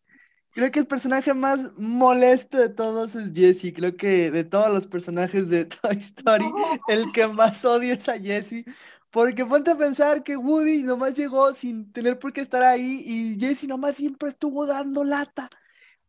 Creo 0.52 0.70
que 0.70 0.80
el 0.80 0.86
personaje 0.86 1.34
más 1.34 1.72
molesto 1.76 2.58
de 2.58 2.70
todos 2.70 3.14
es 3.14 3.32
Jesse. 3.34 3.72
Creo 3.74 3.96
que 3.96 4.30
de 4.30 4.44
todos 4.44 4.70
los 4.70 4.86
personajes 4.86 5.48
de 5.50 5.64
Toy 5.66 5.96
Story, 5.98 6.46
el 6.88 7.12
que 7.12 7.26
más 7.28 7.64
odio 7.64 7.94
es 7.94 8.08
a 8.08 8.18
Jesse. 8.18 8.64
Porque 9.10 9.46
ponte 9.46 9.70
a 9.70 9.76
pensar 9.78 10.22
que 10.22 10.36
Woody 10.36 10.82
nomás 10.82 11.16
llegó 11.16 11.54
sin 11.54 11.92
tener 11.92 12.18
por 12.18 12.32
qué 12.32 12.40
estar 12.42 12.62
ahí 12.62 13.02
y 13.06 13.38
Jesse 13.40 13.64
nomás 13.64 13.96
siempre 13.96 14.28
estuvo 14.28 14.66
dando 14.66 15.04
lata 15.04 15.50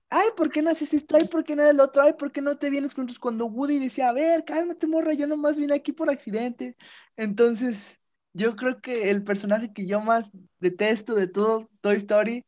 ay, 0.09 0.29
¿por 0.35 0.51
qué 0.51 0.61
no 0.61 0.69
haces 0.69 0.93
esto? 0.93 1.17
Ay, 1.19 1.27
¿por 1.27 1.43
qué 1.43 1.55
no 1.55 1.63
el 1.63 1.79
otro? 1.79 2.01
Ay, 2.01 2.13
¿por 2.13 2.31
qué 2.31 2.41
no 2.41 2.57
te 2.57 2.69
vienes 2.69 2.93
juntos? 2.93 3.19
Cuando 3.19 3.45
Woody 3.47 3.79
decía, 3.79 4.09
a 4.09 4.13
ver, 4.13 4.45
cálmate, 4.45 4.87
morra, 4.87 5.13
yo 5.13 5.27
nomás 5.27 5.57
vine 5.57 5.73
aquí 5.73 5.91
por 5.91 6.09
accidente. 6.09 6.75
Entonces, 7.15 7.99
yo 8.33 8.55
creo 8.55 8.81
que 8.81 9.09
el 9.11 9.23
personaje 9.23 9.73
que 9.73 9.87
yo 9.87 10.01
más 10.01 10.31
detesto 10.59 11.15
de 11.15 11.27
todo 11.27 11.69
Toy 11.81 11.97
Story 11.97 12.45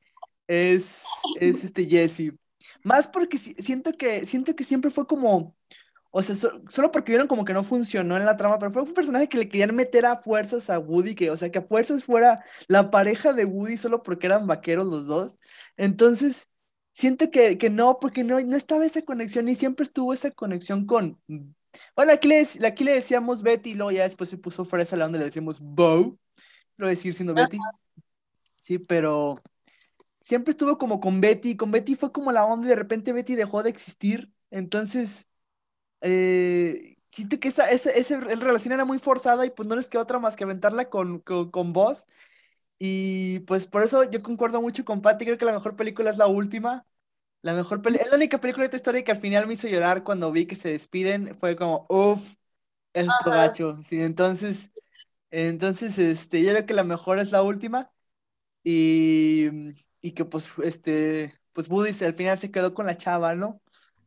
es, 0.48 1.04
es 1.40 1.64
este 1.64 1.86
Jesse. 1.86 2.34
Más 2.84 3.08
porque 3.08 3.38
siento 3.38 3.94
que, 3.94 4.26
siento 4.26 4.56
que 4.56 4.64
siempre 4.64 4.92
fue 4.92 5.08
como, 5.08 5.56
o 6.12 6.22
sea, 6.24 6.36
solo 6.36 6.92
porque 6.92 7.12
vieron 7.12 7.28
como 7.28 7.46
que 7.46 7.54
no 7.54 7.64
funcionó 7.64 8.18
en 8.18 8.26
la 8.26 8.38
trama, 8.38 8.58
pero 8.60 8.72
fue 8.72 8.84
un 8.84 8.94
personaje 8.94 9.30
que 9.30 9.38
le 9.38 9.50
querían 9.50 9.76
meter 9.76 10.06
a 10.06 10.22
fuerzas 10.22 10.70
a 10.70 10.80
Woody, 10.80 11.16
que, 11.16 11.30
o 11.32 11.38
sea, 11.38 11.52
que 11.52 11.60
a 11.60 11.62
fuerzas 11.64 12.04
fuera 12.04 12.44
la 12.68 12.92
pareja 12.92 13.34
de 13.34 13.46
Woody 13.46 13.78
solo 13.78 14.04
porque 14.04 14.28
eran 14.28 14.48
vaqueros 14.48 14.88
los 14.88 15.08
dos. 15.08 15.40
Entonces, 15.78 16.48
siento 17.00 17.32
que, 17.32 17.58
que 17.58 17.70
no, 17.70 17.98
porque 17.98 18.26
no, 18.26 18.42
no 18.42 18.58
estaba 18.58 18.86
esa 18.86 19.02
conexión 19.02 19.48
y 19.48 19.56
siempre 19.56 19.86
estuvo 19.86 20.12
esa 20.12 20.32
conexión 20.32 20.86
con... 20.86 21.18
Bueno, 21.96 22.12
aquí 22.12 22.28
le, 22.28 22.46
aquí 22.68 22.84
le 22.84 22.94
decíamos 22.94 23.42
Betty 23.42 23.70
y 23.72 23.74
luego 23.76 23.92
ya 23.92 24.04
después 24.04 24.30
se 24.30 24.38
puso 24.38 24.66
Fresa, 24.66 24.98
la 24.98 25.06
donde 25.06 25.20
le 25.20 25.26
decimos 25.26 25.62
Bo, 25.62 26.18
lo 26.76 26.86
voy 26.86 26.88
a 26.88 26.90
decir 26.90 27.14
siendo 27.14 27.34
Betty. 27.34 27.58
Sí, 28.58 28.80
pero 28.80 29.42
siempre 30.20 30.52
estuvo 30.52 30.78
como 30.78 31.00
con 31.00 31.22
Betty, 31.22 31.56
con 31.56 31.72
Betty 31.72 31.96
fue 31.96 32.12
como 32.12 32.34
la 32.34 32.46
onda 32.46 32.66
y 32.68 32.70
de 32.72 32.76
repente 32.76 33.14
Betty 33.14 33.36
dejó 33.36 33.64
de 33.64 33.70
existir, 33.70 34.34
entonces 34.52 35.26
eh, 36.02 36.98
siento 37.12 37.40
que 37.40 37.48
esa, 37.48 37.70
esa, 37.72 37.92
esa, 37.92 38.20
relación 38.20 38.74
era 38.74 38.84
muy 38.84 39.00
forzada 39.00 39.46
y 39.46 39.52
pues 39.52 39.70
no 39.70 39.78
les 39.78 39.88
quedó 39.88 40.02
otra 40.02 40.20
más 40.20 40.36
que 40.36 40.44
aventarla 40.44 40.90
con, 40.90 41.20
con, 41.20 41.50
con 41.50 41.72
vos. 41.72 42.08
Y 42.78 43.40
pues 43.42 43.68
por 43.68 43.84
eso 43.84 44.10
yo 44.10 44.22
concuerdo 44.22 44.62
mucho 44.62 44.84
con 44.86 45.02
Patty, 45.02 45.26
creo 45.26 45.38
que 45.38 45.46
la 45.46 45.54
mejor 45.54 45.76
película 45.78 46.10
es 46.12 46.18
la 46.18 46.28
última. 46.28 46.86
La 47.42 47.54
mejor 47.54 47.82
película, 47.82 48.06
es 48.06 48.12
la 48.12 48.18
única 48.18 48.40
película 48.40 48.64
de 48.64 48.66
esta 48.68 48.78
historia 48.78 49.04
que 49.04 49.12
al 49.12 49.22
final 49.22 49.48
me 49.48 49.54
hizo 49.54 49.68
llorar 49.68 50.04
cuando 50.04 50.32
vi 50.32 50.46
que 50.46 50.56
se 50.56 50.70
despiden, 50.70 51.38
fue 51.40 51.56
como, 51.56 51.86
uff, 51.90 52.36
esto 52.94 53.30
gacho. 53.30 53.80
Sí, 53.84 54.02
entonces, 54.02 54.72
entonces, 55.32 55.98
este, 55.98 56.44
yo 56.44 56.52
creo 56.52 56.66
que 56.66 56.74
la 56.74 56.84
mejor 56.84 57.20
es 57.20 57.32
la 57.32 57.42
última. 57.44 57.92
Y, 58.64 59.48
y 60.02 60.12
que 60.12 60.26
pues, 60.26 60.50
este, 60.64 61.34
pues 61.54 61.70
Woody 61.70 61.92
al 62.06 62.14
final 62.14 62.38
se 62.40 62.52
quedó 62.52 62.74
con 62.74 62.86
la 62.86 62.98
chava, 62.98 63.36
¿no? 63.36 63.62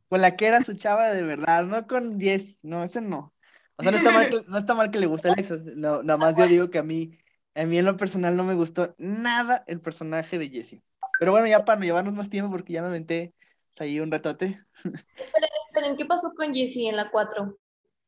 Con 0.09 0.21
la 0.21 0.37
que 0.37 0.47
era 0.47 0.63
su 0.63 0.75
chava 0.75 1.11
de 1.11 1.23
verdad, 1.23 1.65
no 1.65 1.87
con 1.87 2.21
Jesse, 2.21 2.59
no, 2.63 2.85
ese 2.85 3.01
no. 3.01 3.35
O 3.77 3.83
sea, 3.83 3.93
no 3.93 3.99
está 3.99 4.13
mal 4.13 4.29
que, 4.29 4.45
no 4.47 4.59
está 4.59 4.75
mal 4.75 4.91
que 4.91 5.01
le 5.01 5.07
guste 5.07 5.31
Alexa, 5.31 5.57
no, 5.75 6.03
nada 6.03 6.19
más 6.19 6.37
yo 6.37 6.47
digo 6.47 6.71
que 6.71 6.79
a 6.79 6.83
mí, 6.83 7.19
a 7.55 7.65
mí 7.65 7.79
en 7.79 7.87
lo 7.87 7.97
personal 7.97 8.37
no 8.37 8.45
me 8.45 8.55
gustó 8.55 8.95
nada 8.99 9.65
el 9.67 9.81
personaje 9.81 10.39
de 10.39 10.51
Jesse. 10.51 10.83
Pero 11.23 11.31
bueno, 11.31 11.47
ya 11.47 11.65
para 11.65 11.79
no 11.79 11.85
llevarnos 11.85 12.15
más 12.15 12.29
tiempo, 12.29 12.51
porque 12.51 12.73
ya 12.73 12.83
me 12.83 12.89
aventé 12.89 13.33
ahí 13.79 14.01
un 14.01 14.11
ratote. 14.11 14.59
Esperen, 14.75 15.51
esperen, 15.69 15.97
¿qué 15.97 16.05
pasó 16.05 16.35
con 16.35 16.53
Jesse 16.53 16.79
en 16.79 16.97
la 16.97 17.13
4? 17.13 17.57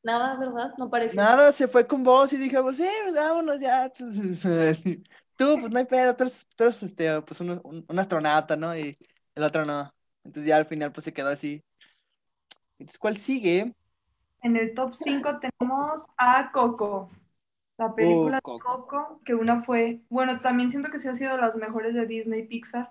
Nada, 0.03 0.37
¿verdad? 0.37 0.73
No 0.79 0.91
parece. 0.91 1.15
Nada, 1.15 1.53
se 1.53 1.69
fue 1.69 1.87
con 1.87 2.03
vos 2.03 2.33
y 2.33 2.39
dije, 2.39 2.61
pues 2.61 2.79
sí, 2.79 2.89
pues, 3.05 3.15
vámonos 3.15 3.61
ya. 3.61 3.89
Tú, 5.37 5.59
pues 5.61 5.71
no 5.71 5.79
hay 5.79 5.85
pedo, 5.85 6.17
tú 6.17 6.25
eres, 6.25 6.83
este, 6.83 7.23
pues, 7.23 7.41
un, 7.41 7.85
un, 7.89 7.99
astronauta, 8.01 8.57
¿no? 8.57 8.77
Y 8.77 8.99
el 9.37 9.45
otro 9.45 9.65
no. 9.65 9.95
Entonces 10.25 10.49
ya 10.49 10.57
al 10.57 10.67
final 10.67 10.91
pues 10.91 11.05
se 11.05 11.13
quedó 11.13 11.29
así. 11.29 11.63
Entonces, 12.81 12.99
¿cuál 12.99 13.17
sigue? 13.19 13.77
En 14.43 14.57
el 14.57 14.75
top 14.75 14.93
5 14.93 15.39
tenemos 15.39 16.03
a 16.17 16.51
Coco. 16.51 17.13
La 17.79 17.95
película 17.95 18.39
de 18.39 18.43
Coco. 18.43 19.21
que 19.25 19.37
una 19.37 19.63
fue, 19.63 20.01
bueno, 20.09 20.41
también 20.41 20.73
siento 20.73 20.91
que 20.91 20.99
sí 20.99 21.07
ha 21.07 21.15
sido 21.15 21.37
las 21.37 21.55
mejores 21.55 21.95
de 21.95 22.07
Disney 22.07 22.49
Pixar. 22.49 22.91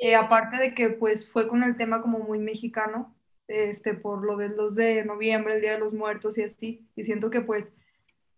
Eh, 0.00 0.14
aparte 0.16 0.56
de 0.56 0.74
que 0.74 0.90
pues 0.90 1.30
fue 1.30 1.48
con 1.48 1.62
el 1.62 1.76
tema 1.76 2.02
como 2.02 2.18
muy 2.20 2.38
mexicano, 2.38 3.14
este, 3.48 3.94
por 3.94 4.24
lo 4.24 4.36
del 4.36 4.56
2 4.56 4.74
de 4.74 5.04
noviembre, 5.04 5.54
el 5.54 5.60
Día 5.60 5.72
de 5.72 5.78
los 5.78 5.94
Muertos 5.94 6.38
y 6.38 6.42
así. 6.42 6.88
Y 6.96 7.04
siento 7.04 7.30
que 7.30 7.40
pues 7.42 7.72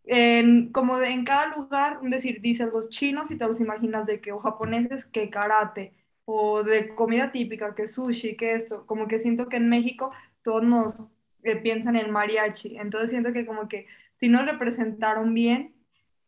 en, 0.06 0.72
como 0.72 1.00
en 1.00 1.24
cada 1.24 1.56
lugar, 1.56 2.00
decir, 2.02 2.40
dice 2.40 2.66
los 2.66 2.88
chinos 2.88 3.30
y 3.30 3.36
te 3.36 3.46
los 3.46 3.60
imaginas 3.60 4.06
de 4.06 4.20
que, 4.20 4.32
o 4.32 4.38
japoneses, 4.38 5.06
que 5.06 5.30
karate, 5.30 5.92
o 6.24 6.62
de 6.62 6.94
comida 6.94 7.32
típica, 7.32 7.74
que 7.74 7.88
sushi, 7.88 8.36
que 8.36 8.54
esto, 8.54 8.86
como 8.86 9.08
que 9.08 9.18
siento 9.18 9.48
que 9.48 9.56
en 9.56 9.68
México 9.68 10.12
todos 10.42 10.62
nos 10.62 10.94
eh, 11.42 11.56
piensan 11.56 11.96
en 11.96 12.10
mariachi, 12.10 12.76
entonces 12.78 13.10
siento 13.10 13.32
que 13.32 13.46
como 13.46 13.68
que 13.68 13.86
si 14.14 14.28
nos 14.28 14.46
representaron 14.46 15.34
bien, 15.34 15.74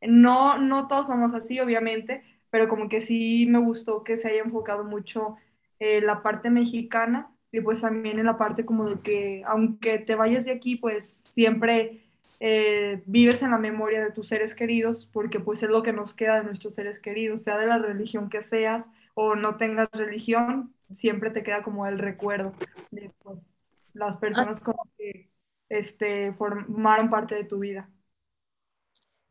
no, 0.01 0.59
no 0.59 0.89
todos 0.89 1.09
somos 1.09 1.35
así, 1.35 1.61
obviamente, 1.61 2.23
pero 2.51 2.69
como 2.69 2.89
que 2.89 3.01
sí 3.01 3.47
me 3.49 3.59
gustó 3.59 4.05
que 4.05 4.17
se 4.17 4.29
haya 4.29 4.43
enfocado 4.43 4.85
mucho 4.85 5.37
eh, 5.79 6.01
la 6.01 6.23
parte 6.23 6.51
mexicana 6.51 7.31
y 7.53 7.61
pues 7.61 7.81
también 7.81 8.19
en 8.19 8.27
la 8.27 8.39
parte 8.39 8.65
como 8.65 8.89
de 8.89 9.01
que 9.01 9.43
aunque 9.47 9.99
te 9.99 10.15
vayas 10.15 10.45
de 10.45 10.53
aquí, 10.53 10.77
pues 10.77 11.23
siempre 11.33 12.05
eh, 12.41 13.03
vives 13.07 13.43
en 13.43 13.51
la 13.51 13.59
memoria 13.59 14.05
de 14.05 14.13
tus 14.13 14.29
seres 14.29 14.55
queridos, 14.55 15.07
porque 15.13 15.41
pues 15.41 15.63
es 15.63 15.71
lo 15.71 15.83
que 15.83 15.93
nos 15.93 16.15
queda 16.15 16.37
de 16.37 16.45
nuestros 16.45 16.75
seres 16.75 17.01
queridos, 17.01 17.43
sea 17.43 17.59
de 17.59 17.67
la 17.67 17.79
religión 17.79 18.29
que 18.31 18.43
seas 18.43 18.87
o 19.15 19.35
no 19.35 19.57
tengas 19.57 19.89
religión, 19.93 20.75
siempre 20.93 21.31
te 21.31 21.43
queda 21.43 21.63
como 21.63 21.87
el 21.87 21.99
recuerdo 21.99 22.53
de 22.91 23.11
pues, 23.23 23.51
las 23.95 24.19
personas 24.19 24.61
con 24.61 24.77
las 24.77 24.95
que 24.97 25.31
este, 25.69 26.33
formaron 26.35 27.11
parte 27.11 27.35
de 27.35 27.45
tu 27.45 27.59
vida. 27.59 27.89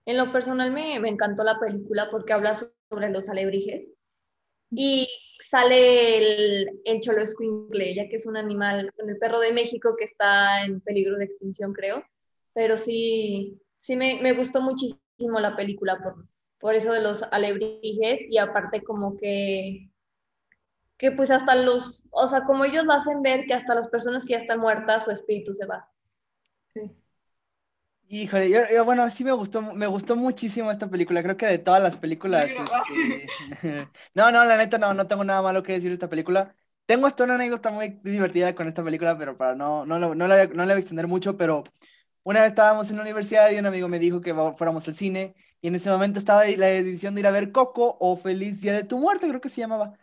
En 0.06 0.18
lo 0.18 0.32
personal 0.32 0.72
me, 0.72 1.00
me 1.00 1.10
encantó 1.10 1.44
la 1.44 1.60
película 1.60 2.10
porque 2.10 2.34
habla 2.34 2.56
sobre 2.90 3.10
los 3.10 3.30
alebrijes 3.30 3.94
y 4.72 5.08
sale 5.40 6.18
el, 6.18 6.82
el 6.86 7.00
cholo 7.00 7.22
escuincle, 7.22 7.96
ya 7.96 8.08
que 8.10 8.18
es 8.18 8.26
un 8.26 8.38
animal, 8.38 8.92
con 8.98 9.10
el 9.10 9.18
perro 9.18 9.40
de 9.40 9.54
México 9.54 9.96
que 9.98 10.06
está 10.06 10.66
en 10.66 10.82
peligro 10.82 11.18
de 11.18 11.26
extinción, 11.26 11.74
creo 11.74 12.04
pero 12.58 12.76
sí, 12.76 13.62
sí 13.78 13.96
me, 13.96 14.20
me 14.20 14.34
gustó 14.34 14.62
muchísimo 14.62 15.40
la 15.40 15.56
película 15.56 16.00
por, 16.02 16.26
por 16.58 16.74
eso 16.74 16.92
de 16.92 17.02
los 17.02 17.22
alebrijes 17.30 18.26
y 18.28 18.40
aparte 18.40 18.84
como 18.84 19.16
que, 19.16 19.92
que 20.98 21.12
pues 21.12 21.30
hasta 21.30 21.54
los, 21.54 22.06
o 22.10 22.28
sea, 22.28 22.46
como 22.46 22.66
ellos 22.66 22.84
lo 22.84 22.94
hacen 22.94 23.22
ver 23.22 23.46
que 23.46 23.54
hasta 23.54 23.76
las 23.76 23.90
personas 23.90 24.26
que 24.26 24.32
ya 24.34 24.40
están 24.40 24.60
muertas, 24.60 25.04
su 25.04 25.12
espíritu 25.12 25.54
se 25.54 25.68
va. 25.68 25.88
Sí. 26.74 26.82
Híjole, 28.10 28.50
yo, 28.50 28.86
bueno, 28.86 29.10
sí 29.10 29.24
me 29.26 29.34
gustó, 29.34 29.62
me 29.62 29.86
gustó 29.88 30.16
muchísimo 30.16 30.72
esta 30.72 30.88
película. 30.90 31.22
Creo 31.24 31.36
que 31.36 31.46
de 31.46 31.58
todas 31.60 31.82
las 31.84 31.98
películas, 31.98 32.52
este... 32.58 32.72
no, 34.14 34.32
no, 34.32 34.46
la 34.46 34.56
neta 34.58 34.78
no, 34.78 34.94
no 34.94 35.08
tengo 35.08 35.24
nada 35.26 35.42
malo 35.42 35.62
que 35.64 35.74
decir 35.74 35.90
de 35.90 35.96
esta 35.96 36.10
película. 36.10 36.56
Tengo 36.86 37.06
hasta 37.08 37.26
una 37.26 37.36
anécdota 37.36 37.70
muy 37.70 38.00
divertida 38.04 38.56
con 38.56 38.68
esta 38.68 38.84
película, 38.84 39.18
pero 39.18 39.36
para 39.38 39.56
no, 39.56 39.86
no, 39.86 40.00
no, 40.00 40.16
no, 40.16 40.28
la, 40.28 40.46
no 40.48 40.56
la 40.66 40.74
voy 40.74 40.74
a 40.76 40.80
extender 40.80 41.08
mucho, 41.08 41.36
pero 41.36 41.64
una 42.24 42.42
vez 42.42 42.50
estábamos 42.52 42.90
en 42.92 42.98
la 42.98 43.04
universidad 43.04 43.52
y 43.52 43.60
un 43.60 43.66
amigo 43.66 43.88
me 43.90 44.00
dijo 44.00 44.22
que 44.22 44.34
fuéramos 44.58 44.88
al 44.88 44.96
cine 44.96 45.36
y 45.62 45.68
en 45.70 45.76
ese 45.76 45.90
momento 45.90 46.20
estaba 46.20 46.46
la 46.46 46.68
decisión 46.68 47.16
de 47.16 47.22
ir 47.22 47.28
a 47.28 47.32
ver 47.32 47.52
Coco 47.52 47.98
o 48.00 48.16
Feliz 48.18 48.62
Día 48.62 48.74
de 48.74 48.84
tu 48.84 49.00
Muerte, 49.00 49.28
creo 49.28 49.42
que 49.42 49.50
se 49.50 49.62
llamaba. 49.62 49.94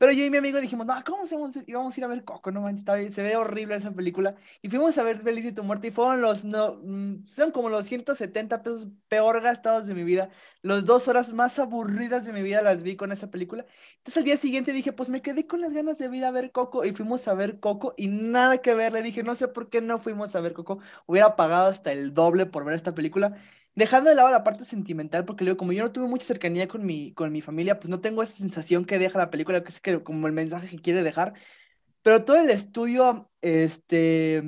Pero 0.00 0.12
yo 0.12 0.24
y 0.24 0.30
mi 0.30 0.38
amigo 0.38 0.58
dijimos, 0.62 0.86
no, 0.86 0.94
¿cómo 1.04 1.24
vamos, 1.30 1.58
íbamos 1.66 1.94
a 1.94 2.00
ir 2.00 2.04
a 2.04 2.08
ver 2.08 2.24
Coco? 2.24 2.50
No 2.50 2.62
manches, 2.62 3.14
se 3.14 3.22
ve 3.22 3.36
horrible 3.36 3.76
esa 3.76 3.90
película. 3.92 4.34
Y 4.62 4.70
fuimos 4.70 4.96
a 4.96 5.02
ver 5.02 5.18
Feliz 5.20 5.44
de 5.44 5.52
tu 5.52 5.62
muerte 5.62 5.88
y 5.88 5.90
fueron 5.90 6.22
los, 6.22 6.42
no, 6.42 6.80
mm, 6.82 7.26
son 7.26 7.50
como 7.52 7.68
los 7.68 7.84
170 7.86 8.62
pesos 8.62 8.88
peor 9.08 9.42
gastados 9.42 9.86
de 9.86 9.92
mi 9.94 10.02
vida. 10.02 10.30
Las 10.62 10.86
dos 10.86 11.06
horas 11.08 11.34
más 11.34 11.58
aburridas 11.58 12.24
de 12.24 12.32
mi 12.32 12.40
vida 12.40 12.62
las 12.62 12.82
vi 12.82 12.96
con 12.96 13.12
esa 13.12 13.30
película. 13.30 13.66
Entonces 13.98 14.16
al 14.16 14.24
día 14.24 14.38
siguiente 14.38 14.72
dije, 14.72 14.92
pues 14.94 15.10
me 15.10 15.20
quedé 15.20 15.46
con 15.46 15.60
las 15.60 15.74
ganas 15.74 15.98
de 15.98 16.16
ir 16.16 16.24
a 16.24 16.30
ver 16.30 16.50
Coco 16.50 16.86
y 16.86 16.92
fuimos 16.92 17.28
a 17.28 17.34
ver 17.34 17.60
Coco 17.60 17.92
y 17.98 18.08
nada 18.08 18.58
que 18.58 18.72
ver. 18.74 18.94
Le 18.94 19.02
dije, 19.02 19.22
no 19.22 19.34
sé 19.34 19.48
por 19.48 19.68
qué 19.68 19.82
no 19.82 19.98
fuimos 19.98 20.34
a 20.34 20.40
ver 20.40 20.54
Coco. 20.54 20.78
Hubiera 21.06 21.36
pagado 21.36 21.68
hasta 21.68 21.92
el 21.92 22.14
doble 22.14 22.46
por 22.46 22.64
ver 22.64 22.74
esta 22.74 22.94
película 22.94 23.36
dejando 23.74 24.10
de 24.10 24.16
lado 24.16 24.30
la 24.30 24.44
parte 24.44 24.64
sentimental, 24.64 25.24
porque 25.24 25.44
luego, 25.44 25.58
como 25.58 25.72
yo 25.72 25.82
no 25.84 25.92
tuve 25.92 26.08
mucha 26.08 26.26
cercanía 26.26 26.68
con 26.68 26.84
mi, 26.84 27.12
con 27.14 27.32
mi 27.32 27.40
familia, 27.40 27.78
pues 27.78 27.88
no 27.90 28.00
tengo 28.00 28.22
esa 28.22 28.34
sensación 28.34 28.84
que 28.84 28.98
deja 28.98 29.18
la 29.18 29.30
película, 29.30 29.62
que 29.62 29.70
es 29.70 29.80
que, 29.80 30.02
como 30.02 30.26
el 30.26 30.32
mensaje 30.32 30.68
que 30.68 30.78
quiere 30.82 31.02
dejar, 31.02 31.34
pero 32.02 32.24
todo 32.24 32.36
el 32.38 32.50
estudio 32.50 33.30
este, 33.42 34.42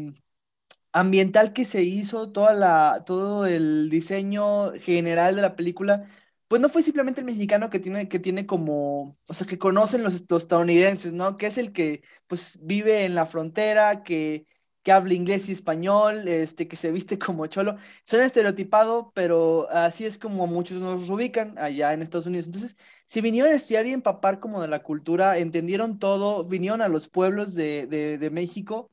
ambiental 0.93 1.53
que 1.53 1.65
se 1.65 1.83
hizo, 1.83 2.33
toda 2.33 2.55
la, 2.55 3.05
todo 3.07 3.47
el 3.47 3.91
diseño 3.91 4.73
general 4.81 5.37
de 5.37 5.43
la 5.43 5.57
película, 5.57 6.09
pues 6.49 6.61
no 6.61 6.69
fue 6.69 6.83
simplemente 6.83 7.21
el 7.23 7.27
mexicano 7.27 7.71
que 7.71 7.81
tiene, 7.81 8.09
que 8.09 8.19
tiene 8.19 8.47
como, 8.47 9.19
o 9.29 9.35
sea, 9.35 9.47
que 9.47 9.59
conocen 9.59 10.03
los, 10.03 10.25
los 10.29 10.43
estadounidenses, 10.43 11.15
¿no? 11.15 11.37
Que 11.39 11.47
es 11.47 11.59
el 11.59 11.73
que, 11.73 12.03
pues, 12.27 12.59
vive 12.63 13.05
en 13.07 13.15
la 13.15 13.27
frontera, 13.27 14.03
que 14.03 14.47
que 14.83 14.93
habla 14.93 15.15
inglés 15.15 15.49
y 15.49 15.53
español, 15.53 16.27
este, 16.29 16.69
que 16.69 16.77
se 16.77 16.91
viste 16.91 17.19
como 17.19 17.47
cholo. 17.47 17.77
Suena 18.05 18.25
estereotipado, 18.25 19.13
pero 19.15 19.69
así 19.71 20.05
es 20.07 20.19
como 20.19 20.47
muchos 20.47 20.79
nos 20.81 21.09
ubican 21.09 21.59
allá 21.59 21.93
en 21.93 22.03
Estados 22.03 22.27
Unidos. 22.27 22.47
Entonces, 22.47 22.77
si 23.07 23.21
vinieron 23.21 23.53
a 23.53 23.57
estudiar 23.57 23.87
y 23.87 23.93
empapar 23.93 24.41
como 24.41 24.61
de 24.61 24.69
la 24.69 24.83
cultura, 24.83 25.39
entendieron 25.39 25.99
todo, 25.99 26.45
vinieron 26.45 26.83
a 26.83 26.89
los 26.89 27.09
pueblos 27.09 27.55
de, 27.55 27.87
de, 27.87 28.31
México. 28.31 28.91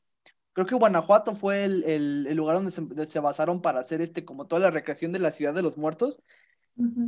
Creo 0.52 0.66
que 0.66 0.74
Guanajuato 0.74 1.34
fue 1.34 1.64
el, 1.64 1.84
el, 1.84 2.36
lugar 2.36 2.56
donde 2.56 2.70
se, 2.70 3.06
se, 3.06 3.20
basaron 3.20 3.62
para 3.62 3.80
hacer 3.80 4.00
este, 4.00 4.24
como 4.24 4.46
toda 4.46 4.60
la 4.62 4.70
recreación 4.70 5.12
de 5.12 5.18
la 5.20 5.30
ciudad 5.30 5.54
de 5.54 5.62
los 5.62 5.76
muertos. 5.76 6.20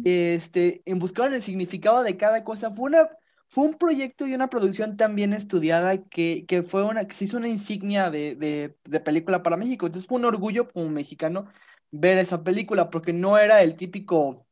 Este, 0.05 0.83
en 0.85 0.99
buscaban 0.99 1.33
el 1.35 1.43
significado 1.43 2.03
de 2.03 2.17
cada 2.17 2.45
cosa. 2.45 2.71
Fue 2.71 2.91
una, 2.91 3.09
fue 3.53 3.65
un 3.65 3.75
proyecto 3.75 4.27
y 4.27 4.35
una 4.35 4.49
producción 4.49 4.97
tan 4.97 5.15
bien 5.15 5.35
estudiada 5.35 6.03
que, 6.05 6.47
que 6.47 6.63
fue 6.63 6.85
una, 6.85 7.07
que 7.07 7.15
se 7.15 7.25
hizo 7.25 7.37
una 7.37 7.49
insignia 7.49 8.11
de, 8.11 8.35
de, 8.35 8.79
de, 8.85 9.01
película 9.01 9.43
para 9.43 9.59
México. 9.59 9.85
Entonces 9.85 10.09
fue 10.09 10.17
un 10.17 10.25
orgullo 10.25 10.71
como 10.73 10.89
mexicano 10.89 11.45
ver 11.91 12.17
esa 12.17 12.43
película, 12.43 12.89
porque 12.89 13.13
no 13.13 13.37
era 13.37 13.61
el 13.61 13.77
típico, 13.77 14.47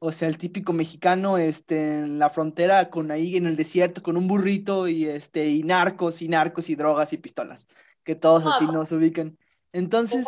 O 0.00 0.10
sea, 0.10 0.26
el 0.26 0.38
típico 0.38 0.72
mexicano 0.72 1.38
este, 1.38 2.00
en 2.00 2.18
la 2.18 2.30
frontera 2.30 2.90
con 2.90 3.12
ahí 3.12 3.36
en 3.36 3.46
el 3.46 3.54
desierto 3.54 4.02
con 4.02 4.16
un 4.16 4.26
burrito 4.26 4.88
y 4.88 5.06
este 5.06 5.46
y 5.46 5.62
narcos 5.62 6.20
y 6.20 6.26
narcos 6.26 6.68
y 6.68 6.74
drogas 6.74 7.12
y 7.12 7.18
pistolas, 7.18 7.68
que 8.02 8.16
todos 8.16 8.44
así 8.44 8.66
nos 8.66 8.90
ubican. 8.90 9.38
Entonces, 9.72 10.26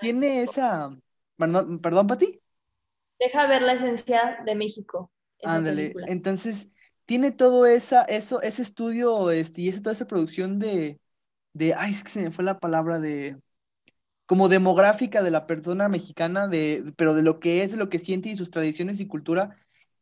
tiene 0.00 0.44
esa 0.44 0.96
perdón, 1.36 1.80
perdón 1.80 2.06
Pati. 2.06 2.40
deja 3.18 3.48
ver 3.48 3.62
la 3.62 3.72
esencia 3.72 4.38
de 4.46 4.54
México. 4.54 5.10
Ándale, 5.42 5.88
película. 5.88 6.06
entonces 6.06 6.70
tiene 7.10 7.32
todo 7.32 7.66
esa, 7.66 8.04
eso, 8.04 8.40
ese 8.40 8.62
estudio, 8.62 9.32
este, 9.32 9.62
y 9.62 9.68
esa, 9.68 9.82
toda 9.82 9.94
esa 9.94 10.06
producción 10.06 10.60
de, 10.60 11.00
de, 11.54 11.74
ay, 11.74 11.90
es 11.92 12.04
que 12.04 12.10
se 12.10 12.22
me 12.22 12.30
fue 12.30 12.44
la 12.44 12.60
palabra 12.60 13.00
de, 13.00 13.36
como 14.26 14.48
demográfica 14.48 15.22
de 15.22 15.32
la 15.32 15.46
persona 15.48 15.88
mexicana, 15.88 16.48
de, 16.48 16.94
pero 16.96 17.14
de 17.14 17.22
lo 17.22 17.40
que 17.40 17.64
es, 17.64 17.72
de 17.72 17.78
lo 17.78 17.88
que 17.90 17.98
siente 17.98 18.28
y 18.30 18.36
sus 18.36 18.52
tradiciones 18.52 19.00
y 19.00 19.08
cultura, 19.08 19.56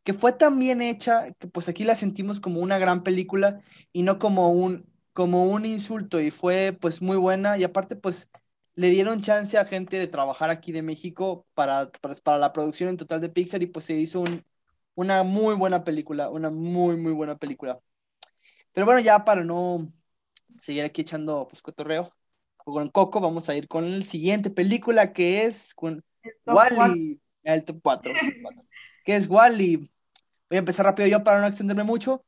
que 0.05 0.15
fue 0.15 0.35
tan 0.35 0.59
bien 0.59 0.83
hecha 0.83 1.33
que 1.39 1.49
pues 1.49 1.69
aquí 1.71 1.85
la 1.85 1.97
sentimos 1.97 2.41
como 2.41 2.61
una 2.61 2.79
gran 2.79 3.03
película 3.05 3.63
y 3.95 4.03
no 4.03 4.19
como 4.19 4.53
un, 4.53 4.87
como 5.15 5.47
un 5.47 5.67
insulto 5.67 6.21
y 6.21 6.31
fue 6.31 6.77
pues 6.79 7.03
muy 7.03 7.17
buena 7.17 7.59
y 7.59 7.65
aparte 7.65 7.97
pues 7.97 8.31
le 8.75 8.91
dieron 8.91 9.23
chance 9.23 9.59
a 9.59 9.65
gente 9.67 9.99
de 9.99 10.09
trabajar 10.09 10.51
aquí 10.51 10.73
de 10.73 10.83
México 10.83 11.47
para, 11.55 11.91
para, 12.03 12.15
para 12.17 12.39
la 12.39 12.53
producción 12.53 12.91
en 12.91 12.99
total 12.99 13.21
de 13.23 13.31
Pixar 13.31 13.63
y 13.63 13.67
pues 13.67 13.87
se 13.87 13.95
hizo 13.97 14.21
un, 14.21 14.45
una 14.99 15.23
muy 15.23 15.55
buena 15.55 15.85
película, 15.85 16.29
una 16.29 16.51
muy, 16.51 16.97
muy 16.97 17.13
buena 17.13 17.39
película. 17.39 17.79
Pero 18.73 18.85
bueno, 18.85 18.99
ya 18.99 19.25
para 19.25 19.45
no 19.45 19.87
seguir 20.61 20.83
aquí 20.83 21.03
echando 21.03 21.47
pues 21.49 21.63
cotorreo 21.63 22.11
o 22.65 22.73
con 22.73 22.89
Coco, 22.89 23.21
vamos 23.21 23.49
a 23.49 23.55
ir 23.55 23.69
con 23.69 23.99
la 23.99 24.05
siguiente 24.05 24.51
película 24.51 25.13
que 25.13 25.45
es 25.45 25.73
con 25.73 26.05
Wally, 26.47 27.21
el 27.45 27.65
top 27.65 27.79
4, 27.81 28.13
que 29.05 29.15
es 29.15 29.29
Wally. 29.29 29.77
Voy 29.77 30.57
a 30.57 30.59
empezar 30.59 30.85
rápido 30.85 31.07
yo 31.07 31.23
para 31.23 31.41
no 31.41 31.47
extenderme 31.47 31.85
mucho. 31.85 32.25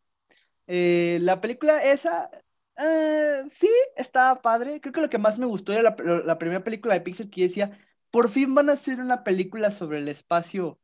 Eh, 0.68 1.18
la 1.22 1.40
película 1.40 1.82
esa, 1.82 2.30
eh, 2.78 3.42
sí, 3.48 3.70
estaba 3.96 4.40
padre. 4.42 4.80
Creo 4.80 4.92
que 4.92 5.00
lo 5.00 5.10
que 5.10 5.18
más 5.18 5.40
me 5.40 5.46
gustó 5.46 5.72
era 5.72 5.82
la, 5.82 5.96
la 6.24 6.38
primera 6.38 6.62
película 6.62 6.94
de 6.94 7.00
Pixar 7.00 7.30
que 7.30 7.42
decía, 7.42 7.76
por 8.12 8.28
fin 8.28 8.54
van 8.54 8.70
a 8.70 8.74
hacer 8.74 9.00
una 9.00 9.24
película 9.24 9.72
sobre 9.72 9.98
el 9.98 10.06
espacio 10.06 10.78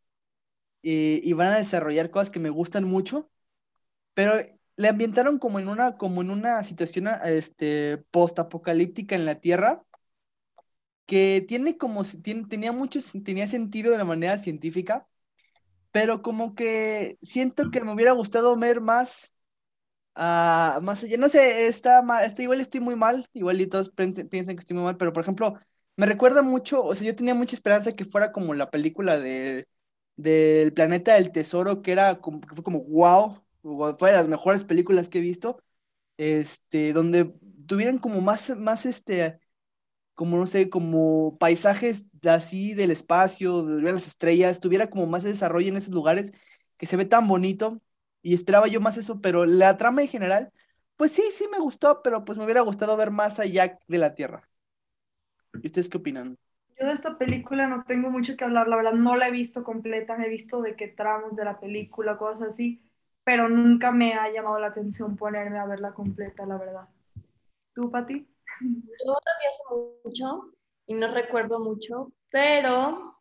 eh, 0.88 1.20
y 1.24 1.32
van 1.32 1.48
a 1.52 1.56
desarrollar 1.58 2.10
cosas 2.10 2.30
que 2.30 2.38
me 2.38 2.50
gustan 2.50 2.84
mucho, 2.84 3.28
pero 4.14 4.34
le 4.76 4.88
ambientaron 4.88 5.38
como 5.40 5.58
en 5.58 5.68
una, 5.68 5.96
como 5.98 6.22
en 6.22 6.30
una 6.30 6.62
situación 6.64 7.08
este, 7.24 7.98
post-apocalíptica 8.12 9.16
en 9.16 9.26
la 9.26 9.40
Tierra, 9.40 9.82
que 11.06 11.44
tiene 11.48 11.76
como, 11.76 12.04
tiene, 12.04 12.46
tenía 12.48 12.70
mucho, 12.72 13.00
tenía 13.24 13.48
sentido 13.48 13.90
de 13.92 13.98
la 13.98 14.04
manera 14.04 14.38
científica, 14.38 15.08
pero 15.92 16.22
como 16.22 16.54
que 16.54 17.18
siento 17.22 17.70
que 17.72 17.80
me 17.82 17.92
hubiera 17.92 18.12
gustado 18.12 18.56
ver 18.56 18.80
más, 18.80 19.34
ah, 20.14 20.80
más 20.82 21.04
allá, 21.04 21.16
no 21.18 21.28
sé, 21.28 21.68
está 21.68 22.02
mal, 22.02 22.24
está, 22.24 22.42
igual 22.42 22.60
estoy 22.60 22.80
muy 22.80 22.96
mal, 22.96 23.28
igual 23.34 23.60
y 23.60 23.66
todos 23.68 23.90
piensen, 23.90 24.28
piensan 24.28 24.56
que 24.56 24.60
estoy 24.60 24.76
muy 24.76 24.84
mal, 24.84 24.96
pero 24.98 25.12
por 25.12 25.22
ejemplo, 25.24 25.58
me 25.96 26.06
recuerda 26.06 26.42
mucho, 26.42 26.84
o 26.84 26.94
sea, 26.94 27.06
yo 27.06 27.16
tenía 27.16 27.34
mucha 27.34 27.56
esperanza 27.56 27.92
que 27.94 28.04
fuera 28.04 28.32
como 28.32 28.54
la 28.54 28.70
película 28.70 29.18
de, 29.18 29.68
del 30.16 30.72
Planeta 30.72 31.14
del 31.14 31.32
Tesoro, 31.32 31.82
que 31.82 31.92
era 31.92 32.20
como, 32.20 32.40
que 32.40 32.54
fue 32.54 32.64
como 32.64 32.82
wow, 32.84 33.42
fue 33.98 34.10
de 34.10 34.16
las 34.16 34.28
mejores 34.28 34.64
películas 34.64 35.08
que 35.08 35.18
he 35.18 35.20
visto, 35.20 35.62
este, 36.18 36.92
donde 36.92 37.32
tuvieran 37.66 37.98
como 37.98 38.20
más, 38.22 38.56
más 38.58 38.86
este, 38.86 39.40
como 40.14 40.38
no 40.38 40.46
sé, 40.46 40.70
como 40.70 41.36
paisajes 41.38 42.06
así 42.24 42.74
del 42.74 42.90
espacio, 42.90 43.62
de 43.64 43.92
las 43.92 44.06
estrellas, 44.06 44.60
tuviera 44.60 44.88
como 44.90 45.06
más 45.06 45.24
desarrollo 45.24 45.68
en 45.68 45.76
esos 45.76 45.92
lugares 45.94 46.32
que 46.78 46.86
se 46.86 46.96
ve 46.96 47.04
tan 47.04 47.28
bonito 47.28 47.78
y 48.22 48.34
esperaba 48.34 48.66
yo 48.68 48.80
más 48.80 48.96
eso, 48.96 49.20
pero 49.20 49.46
la 49.46 49.76
trama 49.76 50.02
en 50.02 50.08
general, 50.08 50.52
pues 50.96 51.12
sí, 51.12 51.22
sí 51.32 51.46
me 51.52 51.58
gustó, 51.60 52.02
pero 52.02 52.24
pues 52.24 52.38
me 52.38 52.44
hubiera 52.44 52.62
gustado 52.62 52.96
ver 52.96 53.10
más 53.10 53.38
allá 53.38 53.78
de 53.88 53.98
la 53.98 54.14
Tierra. 54.14 54.48
¿Y 55.62 55.66
ustedes 55.66 55.88
qué 55.88 55.98
opinan? 55.98 56.38
Yo 56.78 56.86
de 56.86 56.92
esta 56.92 57.16
película 57.16 57.66
no 57.66 57.84
tengo 57.84 58.10
mucho 58.10 58.36
que 58.36 58.44
hablar, 58.44 58.68
la 58.68 58.76
verdad 58.76 58.92
no 58.92 59.16
la 59.16 59.28
he 59.28 59.30
visto 59.30 59.64
completa, 59.64 60.16
he 60.22 60.28
visto 60.28 60.60
de 60.60 60.76
qué 60.76 60.88
tramos 60.88 61.34
de 61.34 61.44
la 61.44 61.58
película, 61.58 62.18
cosas 62.18 62.48
así, 62.48 62.82
pero 63.24 63.48
nunca 63.48 63.92
me 63.92 64.12
ha 64.12 64.30
llamado 64.30 64.58
la 64.58 64.68
atención 64.68 65.16
ponerme 65.16 65.58
a 65.58 65.66
verla 65.66 65.92
completa, 65.92 66.44
la 66.44 66.58
verdad. 66.58 66.88
¿Tú, 67.74 67.90
Pati? 67.90 68.26
Yo 68.60 69.12
la 69.12 69.32
vi 69.40 69.46
hace 69.48 69.62
mucho 70.04 70.52
y 70.86 70.94
no 70.94 71.08
recuerdo 71.08 71.60
mucho, 71.60 72.12
pero 72.30 73.16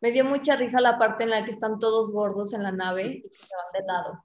me 0.00 0.10
dio 0.10 0.24
mucha 0.24 0.56
risa 0.56 0.80
la 0.80 0.98
parte 0.98 1.24
en 1.24 1.30
la 1.30 1.44
que 1.44 1.50
están 1.50 1.78
todos 1.78 2.10
gordos 2.10 2.54
en 2.54 2.62
la 2.62 2.72
nave 2.72 3.22
y 3.24 3.28
se 3.30 3.54
van 3.54 3.72
de 3.72 3.86
lado. 3.86 4.24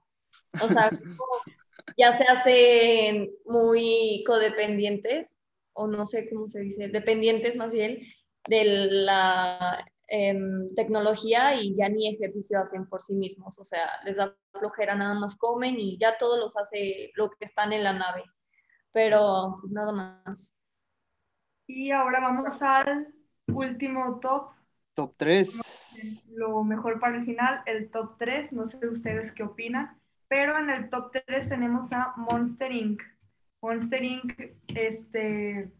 O 0.62 0.68
sea, 0.68 0.90
ya 1.98 2.14
se 2.14 2.24
hacen 2.24 3.30
muy 3.44 4.24
codependientes, 4.26 5.38
o 5.74 5.86
no 5.86 6.06
sé 6.06 6.28
cómo 6.28 6.48
se 6.48 6.60
dice, 6.60 6.88
dependientes 6.88 7.54
más 7.56 7.70
bien 7.70 8.00
de 8.46 8.64
la 8.64 9.84
em, 10.08 10.74
tecnología 10.74 11.60
y 11.60 11.76
ya 11.76 11.88
ni 11.88 12.08
ejercicio 12.08 12.60
hacen 12.60 12.86
por 12.88 13.02
sí 13.02 13.14
mismos. 13.14 13.58
O 13.58 13.64
sea, 13.64 13.88
les 14.04 14.16
da 14.16 14.34
flojera, 14.52 14.94
nada 14.94 15.14
más 15.14 15.36
comen 15.36 15.76
y 15.78 15.98
ya 15.98 16.16
todos 16.18 16.38
los 16.38 16.56
hace 16.56 17.10
lo 17.14 17.30
que 17.30 17.44
están 17.44 17.72
en 17.72 17.84
la 17.84 17.92
nave. 17.92 18.24
Pero 18.92 19.58
pues, 19.60 19.72
nada 19.72 19.92
más. 19.92 20.54
Y 21.66 21.90
ahora 21.90 22.20
vamos 22.20 22.60
al 22.62 23.08
último 23.46 24.18
top, 24.20 24.52
Top 24.98 25.14
3. 25.16 26.26
lo 26.34 26.64
mejor 26.64 26.98
para 26.98 27.18
el 27.18 27.24
final, 27.24 27.62
el 27.66 27.88
top 27.88 28.16
3, 28.18 28.52
no 28.52 28.66
sé 28.66 28.88
ustedes 28.88 29.30
qué 29.30 29.44
opinan, 29.44 29.96
pero 30.26 30.58
en 30.58 30.70
el 30.70 30.90
top 30.90 31.12
3 31.24 31.48
tenemos 31.48 31.92
a 31.92 32.14
Monster 32.16 32.72
Inc. 32.72 33.00
Monster 33.62 34.02
Inc. 34.02 34.32
Este, 34.66 35.70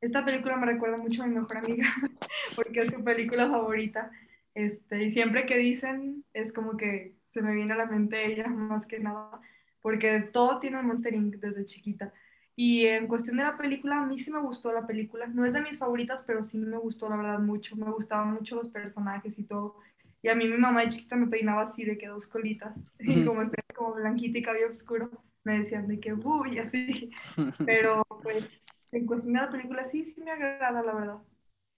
esta 0.00 0.24
película 0.24 0.56
me 0.56 0.66
recuerda 0.66 0.96
mucho 0.96 1.22
a 1.22 1.26
mi 1.26 1.34
mejor 1.34 1.58
amiga, 1.58 1.86
porque 2.56 2.82
es 2.82 2.90
su 2.90 3.02
película 3.02 3.48
favorita. 3.48 4.10
Este, 4.54 5.04
y 5.04 5.10
siempre 5.10 5.46
que 5.46 5.56
dicen, 5.56 6.24
es 6.32 6.52
como 6.52 6.76
que 6.76 7.14
se 7.28 7.42
me 7.42 7.54
viene 7.54 7.74
a 7.74 7.76
la 7.76 7.86
mente 7.86 8.26
ella 8.26 8.48
más 8.48 8.86
que 8.86 8.98
nada, 8.98 9.40
porque 9.80 10.20
todo 10.20 10.58
tiene 10.58 10.82
Monster 10.82 11.14
Inc. 11.14 11.36
desde 11.36 11.66
chiquita. 11.66 12.12
Y 12.56 12.86
en 12.86 13.06
cuestión 13.06 13.36
de 13.36 13.44
la 13.44 13.56
película, 13.56 13.98
a 13.98 14.06
mí 14.06 14.18
sí 14.18 14.32
me 14.32 14.40
gustó 14.40 14.72
la 14.72 14.84
película. 14.84 15.28
No 15.28 15.44
es 15.44 15.52
de 15.52 15.60
mis 15.60 15.78
favoritas, 15.78 16.24
pero 16.26 16.42
sí 16.42 16.58
me 16.58 16.76
gustó, 16.76 17.08
la 17.08 17.16
verdad, 17.16 17.38
mucho. 17.38 17.76
Me 17.76 17.88
gustaban 17.88 18.34
mucho 18.34 18.56
los 18.56 18.68
personajes 18.68 19.38
y 19.38 19.44
todo. 19.44 19.76
Y 20.22 20.28
a 20.28 20.34
mí 20.34 20.48
mi 20.48 20.58
mamá 20.58 20.80
de 20.80 20.88
chiquita 20.88 21.14
me 21.14 21.28
peinaba 21.28 21.62
así 21.62 21.84
de 21.84 21.96
que 21.96 22.08
dos 22.08 22.26
colitas. 22.26 22.74
Y 22.98 23.24
como 23.24 23.42
estoy 23.42 23.62
como 23.76 23.94
blanquita 23.94 24.38
y 24.38 24.42
cabello 24.42 24.72
oscuro, 24.72 25.08
me 25.44 25.60
decían 25.60 25.86
de 25.86 26.00
que, 26.00 26.12
uy, 26.12 26.58
así. 26.58 27.12
Pero 27.64 28.04
pues 28.24 28.60
en 28.92 29.06
cuestión 29.06 29.34
de 29.34 29.40
la 29.40 29.50
película 29.50 29.84
sí, 29.84 30.04
sí 30.04 30.20
me 30.20 30.30
agrada, 30.32 30.82
la 30.82 30.94
verdad. 30.94 31.18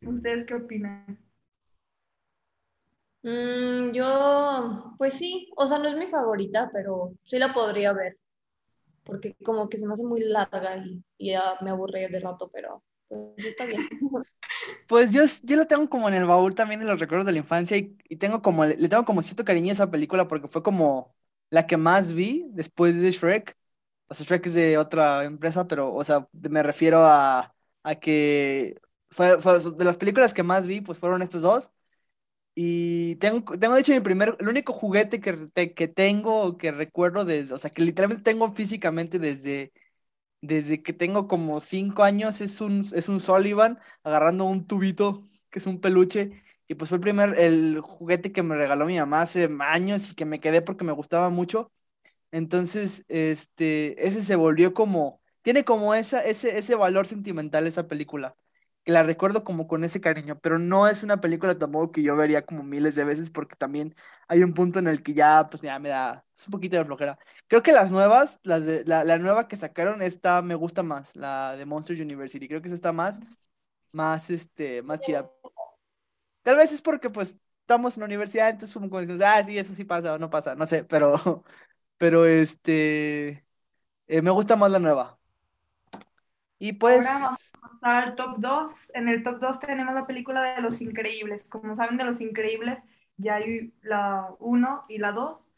¿Ustedes 0.05 0.45
qué 0.47 0.55
opinan? 0.55 1.19
Mm, 3.23 3.93
yo, 3.93 4.95
pues 4.99 5.15
sí, 5.15 5.51
o 5.57 5.67
sea, 5.67 5.79
no 5.79 5.89
es 5.89 5.97
mi 5.97 6.07
favorita, 6.07 6.71
pero 6.73 7.13
sí 7.25 7.39
la 7.39 7.53
podría 7.53 7.93
ver, 7.93 8.17
porque 9.05 9.37
como 9.45 9.69
que 9.69 9.79
se 9.79 9.87
me 9.87 9.95
hace 9.95 10.05
muy 10.05 10.21
larga 10.23 10.79
y, 10.79 11.03
y 11.19 11.33
ya 11.33 11.57
me 11.63 11.71
aburre 11.71 12.09
de 12.09 12.21
rato, 12.21 12.51
pero 12.53 12.83
pues 13.09 13.47
está 13.47 13.67
bien. 13.67 13.89
Pues 14.87 15.13
yo, 15.13 15.23
yo 15.45 15.57
lo 15.57 15.67
tengo 15.67 15.89
como 15.89 16.09
en 16.09 16.15
el 16.15 16.25
baúl 16.27 16.55
también 16.55 16.81
de 16.81 16.87
los 16.87 16.99
recuerdos 16.99 17.27
de 17.27 17.33
la 17.33 17.39
infancia 17.39 17.77
y, 17.77 17.97
y 18.09 18.17
tengo 18.17 18.43
como, 18.43 18.65
le 18.65 18.89
tengo 18.89 19.05
como 19.05 19.23
cierto 19.23 19.45
cariño 19.45 19.71
a 19.71 19.73
esa 19.73 19.91
película 19.91 20.27
porque 20.27 20.49
fue 20.49 20.63
como 20.65 21.15
la 21.51 21.67
que 21.67 21.77
más 21.77 22.13
vi 22.13 22.47
después 22.51 23.01
de 23.01 23.11
Shrek. 23.13 23.57
O 24.11 24.15
sea, 24.15 24.27
Shrek 24.27 24.47
es 24.47 24.55
de 24.55 24.79
otra 24.79 25.25
empresa, 25.25 25.69
pero, 25.69 25.95
o 25.95 26.05
sea, 26.05 26.29
me 26.33 26.63
refiero 26.65 27.07
a, 27.07 27.55
a 27.85 27.95
que 27.97 28.81
de 29.77 29.85
las 29.85 29.97
películas 29.99 30.35
que 30.35 30.43
más 30.43 30.67
vi, 30.67 30.81
pues 30.81 30.99
fueron 30.99 31.23
estas 31.23 31.43
dos. 31.43 31.73
Y 32.55 33.17
tengo, 33.17 33.59
tengo 33.59 33.75
de 33.75 33.81
hecho 33.81 33.93
mi 33.93 34.01
primer, 34.01 34.37
el 34.41 34.49
único 34.49 34.73
juguete 34.73 35.21
que, 35.21 35.47
que 35.75 35.89
tengo, 35.89 36.59
que 36.59 36.73
recuerdo 36.73 37.25
desde, 37.25 37.55
o 37.55 37.59
sea, 37.59 37.71
que 37.71 37.83
literalmente 37.83 38.25
tengo 38.25 38.53
físicamente 38.53 39.19
desde, 39.19 39.73
desde 40.43 40.83
que 40.83 40.93
tengo 40.95 41.29
como 41.29 41.61
cinco 41.61 42.03
años, 42.05 42.41
es 42.41 42.61
un, 42.61 42.81
es 42.95 43.09
un 43.09 43.21
Sullivan 43.21 43.79
agarrando 44.05 44.45
un 44.47 44.67
tubito, 44.67 45.29
que 45.51 45.59
es 45.61 45.67
un 45.67 45.81
peluche. 45.81 46.43
Y 46.69 46.75
pues 46.77 46.89
fue 46.91 46.97
el 46.97 47.03
primer, 47.03 47.39
el 47.39 47.81
juguete 47.81 48.33
que 48.33 48.43
me 48.43 48.57
regaló 48.57 48.87
mi 48.87 48.99
mamá 48.99 49.23
hace 49.23 49.49
años 49.61 50.11
y 50.11 50.15
que 50.15 50.25
me 50.27 50.41
quedé 50.41 50.63
porque 50.63 50.85
me 50.85 50.93
gustaba 50.93 51.31
mucho. 51.31 51.73
Entonces, 52.33 53.05
este, 53.09 54.07
ese 54.07 54.23
se 54.23 54.37
volvió 54.37 54.73
como, 54.75 55.21
tiene 55.43 55.65
como 55.65 55.95
esa, 55.95 56.25
ese, 56.25 56.59
ese 56.59 56.75
valor 56.77 57.07
sentimental 57.07 57.67
esa 57.67 57.89
película, 57.89 58.37
que 58.85 58.93
la 58.93 59.03
recuerdo 59.03 59.45
como 59.45 59.67
con 59.67 59.85
ese 59.85 60.01
cariño, 60.01 60.39
pero 60.41 60.59
no 60.59 60.89
es 60.89 61.03
una 61.05 61.21
película 61.21 61.59
tampoco 61.59 61.93
que 61.93 62.03
yo 62.03 62.17
vería 62.17 62.43
como 62.43 62.63
miles 62.63 62.95
de 62.95 63.05
veces 63.05 63.31
porque 63.31 63.57
también 63.57 63.95
hay 64.29 64.43
un 64.43 64.55
punto 64.55 64.79
en 64.79 64.87
el 64.89 65.03
que 65.03 65.15
ya, 65.15 65.49
pues 65.51 65.63
ya 65.63 65.79
me 65.79 65.91
da 65.91 66.25
es 66.39 66.47
un 66.47 66.53
poquito 66.53 66.77
de 66.77 66.85
flojera. 66.87 67.19
Creo 67.49 67.63
que 67.63 67.73
las 67.73 67.93
nuevas, 67.93 68.41
las 68.45 68.65
de, 68.65 68.85
la, 68.87 69.05
la 69.05 69.19
nueva 69.19 69.47
que 69.49 69.57
sacaron, 69.57 70.01
esta 70.03 70.41
me 70.43 70.55
gusta 70.55 70.83
más, 70.83 71.15
la 71.17 71.57
de 71.57 71.67
Monsters 71.67 72.01
University, 72.01 72.49
creo 72.49 72.63
que 72.63 72.69
esa 72.69 72.75
está 72.77 72.93
más, 72.93 73.21
más, 73.93 74.31
este, 74.31 74.83
más 74.83 75.01
chida. 75.01 75.31
Tal 76.43 76.57
vez 76.57 76.73
es 76.73 76.83
porque, 76.83 77.11
pues, 77.11 77.39
estamos 77.61 77.97
en 77.97 78.01
la 78.01 78.07
universidad, 78.07 78.51
entonces 78.51 78.75
como 78.75 78.99
ah, 79.25 79.45
sí, 79.45 79.59
eso 79.59 79.75
sí 79.75 79.85
pasa 79.85 80.15
o 80.15 80.19
no 80.19 80.31
pasa, 80.31 80.55
no 80.55 80.67
sé, 80.67 80.85
pero, 80.85 81.15
pero 82.01 82.25
este, 82.25 83.45
eh, 84.07 84.23
me 84.23 84.31
gusta 84.31 84.57
más 84.57 84.71
la 84.71 84.79
nueva. 84.79 85.19
Y 86.59 86.73
pues... 86.73 87.07
Ahora 87.07 87.27
vamos 87.27 87.53
a 87.53 87.61
pasar 87.61 87.95
al 88.05 88.17
top 88.17 88.39
2. 88.39 88.73
En 88.95 89.09
el 89.11 89.23
top 89.23 89.39
2 89.39 89.61
tenemos 89.61 89.95
la 89.95 90.07
película 90.07 90.55
de 90.55 90.63
Los 90.63 90.81
Increíbles. 90.81 91.51
Como 91.51 91.77
saben, 91.77 91.99
de 91.99 92.05
Los 92.05 92.23
Increíbles 92.23 92.79
ya 93.19 93.35
hay 93.35 93.75
la 93.83 94.35
1 94.39 94.87
y 94.89 94.97
la 94.97 95.13
2. 95.13 95.53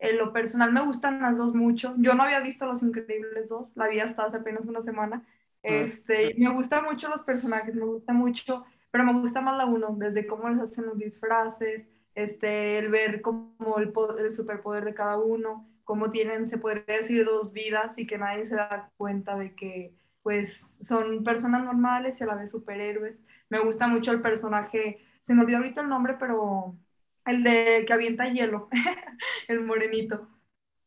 En 0.00 0.18
lo 0.18 0.34
personal 0.34 0.74
me 0.74 0.82
gustan 0.82 1.22
las 1.22 1.38
dos 1.38 1.54
mucho. 1.54 1.94
Yo 1.96 2.12
no 2.12 2.24
había 2.24 2.40
visto 2.40 2.66
Los 2.66 2.82
Increíbles 2.82 3.48
2, 3.48 3.72
la 3.74 3.88
vi 3.88 4.00
hasta 4.00 4.24
hace 4.24 4.36
apenas 4.36 4.66
una 4.66 4.82
semana. 4.82 5.26
Este, 5.62 6.34
me 6.36 6.50
gustan 6.52 6.84
mucho 6.84 7.08
los 7.08 7.22
personajes, 7.22 7.74
me 7.74 7.86
gusta 7.86 8.12
mucho, 8.12 8.66
pero 8.90 9.04
me 9.04 9.18
gusta 9.18 9.40
más 9.40 9.56
la 9.56 9.64
1, 9.64 9.96
desde 9.96 10.26
cómo 10.26 10.50
les 10.50 10.60
hacen 10.60 10.84
los 10.84 10.98
disfraces, 10.98 11.88
este, 12.14 12.78
el 12.78 12.90
ver 12.90 13.22
como 13.22 13.78
el, 13.78 13.92
el 14.18 14.34
superpoder 14.34 14.84
de 14.84 14.94
cada 14.94 15.18
uno, 15.18 15.66
cómo 15.88 16.10
tienen, 16.10 16.50
se 16.50 16.58
podría 16.58 16.98
decir, 16.98 17.24
dos 17.24 17.50
vidas 17.50 17.96
y 17.96 18.06
que 18.06 18.18
nadie 18.18 18.44
se 18.44 18.56
da 18.56 18.92
cuenta 18.98 19.36
de 19.38 19.54
que 19.54 19.94
pues 20.22 20.60
son 20.82 21.24
personas 21.24 21.64
normales 21.64 22.20
y 22.20 22.24
a 22.24 22.26
la 22.26 22.34
vez 22.34 22.50
superhéroes. 22.50 23.18
Me 23.48 23.58
gusta 23.60 23.88
mucho 23.88 24.12
el 24.12 24.20
personaje, 24.20 24.98
se 25.22 25.32
me 25.32 25.40
olvidó 25.40 25.56
ahorita 25.56 25.80
el 25.80 25.88
nombre, 25.88 26.16
pero 26.20 26.76
el 27.24 27.42
de 27.42 27.84
que 27.86 27.92
avienta 27.94 28.28
hielo, 28.28 28.68
el 29.48 29.62
morenito. 29.62 30.28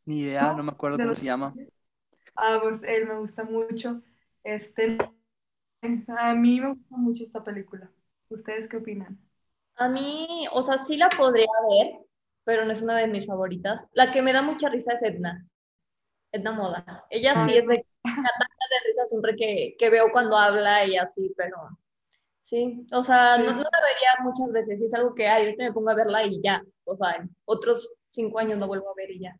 Ni 0.05 0.19
idea, 0.19 0.53
no, 0.53 0.61
me 0.61 0.69
acuerdo 0.69 0.99
cómo 0.99 1.15
se 1.15 1.25
llama. 1.25 1.51
Ah, 2.35 2.59
pues 2.61 2.83
él 2.83 3.07
me 3.07 3.17
gusta 3.17 3.43
mucho. 3.43 4.03
Este, 4.43 4.99
a 6.15 6.35
mí 6.35 6.61
me 6.61 6.75
gusta 6.75 6.95
mucho 6.95 7.23
esta 7.23 7.43
película. 7.43 7.89
¿Ustedes 8.29 8.69
qué 8.69 8.77
opinan? 8.77 9.19
A 9.77 9.89
mí, 9.89 10.45
o 10.51 10.61
sea, 10.61 10.77
sí 10.77 10.95
la 10.95 11.09
podría 11.09 11.47
ver, 11.71 12.05
pero 12.51 12.65
no 12.65 12.73
es 12.73 12.81
una 12.81 12.97
de 12.97 13.07
mis 13.07 13.25
favoritas. 13.25 13.85
La 13.93 14.11
que 14.11 14.21
me 14.21 14.33
da 14.33 14.41
mucha 14.41 14.67
risa 14.67 14.91
es 14.91 15.03
Edna. 15.03 15.47
Edna 16.33 16.51
Moda. 16.51 17.05
Ella 17.09 17.45
sí 17.45 17.55
es 17.55 17.65
de 17.65 17.85
de 18.03 18.87
risa 18.87 19.05
siempre 19.07 19.37
que, 19.37 19.75
que, 19.79 19.89
veo 19.89 20.11
cuando 20.11 20.35
habla 20.35 20.85
y 20.85 20.97
así, 20.97 21.33
pero 21.37 21.55
sí, 22.41 22.85
o 22.91 23.03
sea, 23.03 23.37
no, 23.37 23.51
no, 23.51 23.61
la 23.61 23.81
vería 23.81 24.23
muchas 24.23 24.51
veces, 24.51 24.81
es 24.81 24.93
algo 24.93 25.13
que 25.13 25.27
ay, 25.27 25.45
ahorita 25.45 25.63
me 25.63 25.73
pongo 25.73 25.89
a 25.89 25.95
verla 25.95 26.25
y 26.25 26.41
ya, 26.41 26.61
o 26.85 26.95
sea, 26.95 27.17
en 27.17 27.33
otros 27.45 27.93
cinco 28.11 28.39
años 28.39 28.57
no 28.59 28.67
vuelvo 28.67 28.89
a 28.89 28.95
ver 28.95 29.11
y 29.11 29.19
ya. 29.19 29.37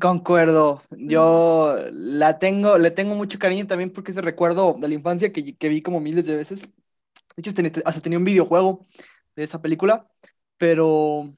Concuerdo, 0.00 0.82
yo 0.90 1.76
la 1.92 2.38
tengo, 2.38 2.76
le 2.78 2.90
tengo 2.90 3.14
mucho 3.14 3.38
cariño 3.38 3.66
también 3.66 3.90
porque 3.90 4.10
ese 4.10 4.20
recuerdo 4.20 4.76
de 4.78 4.88
la 4.88 4.94
infancia 4.94 5.32
que, 5.32 5.56
que 5.56 5.68
vi 5.68 5.82
como 5.82 6.00
miles 6.00 6.26
de 6.26 6.36
veces. 6.36 6.68
De 7.36 7.40
hecho, 7.40 7.52
hasta 7.84 8.00
tenía 8.00 8.18
un 8.18 8.24
videojuego 8.24 8.86
de 9.34 9.44
esa 9.44 9.62
película, 9.62 10.06
pero 10.58 11.30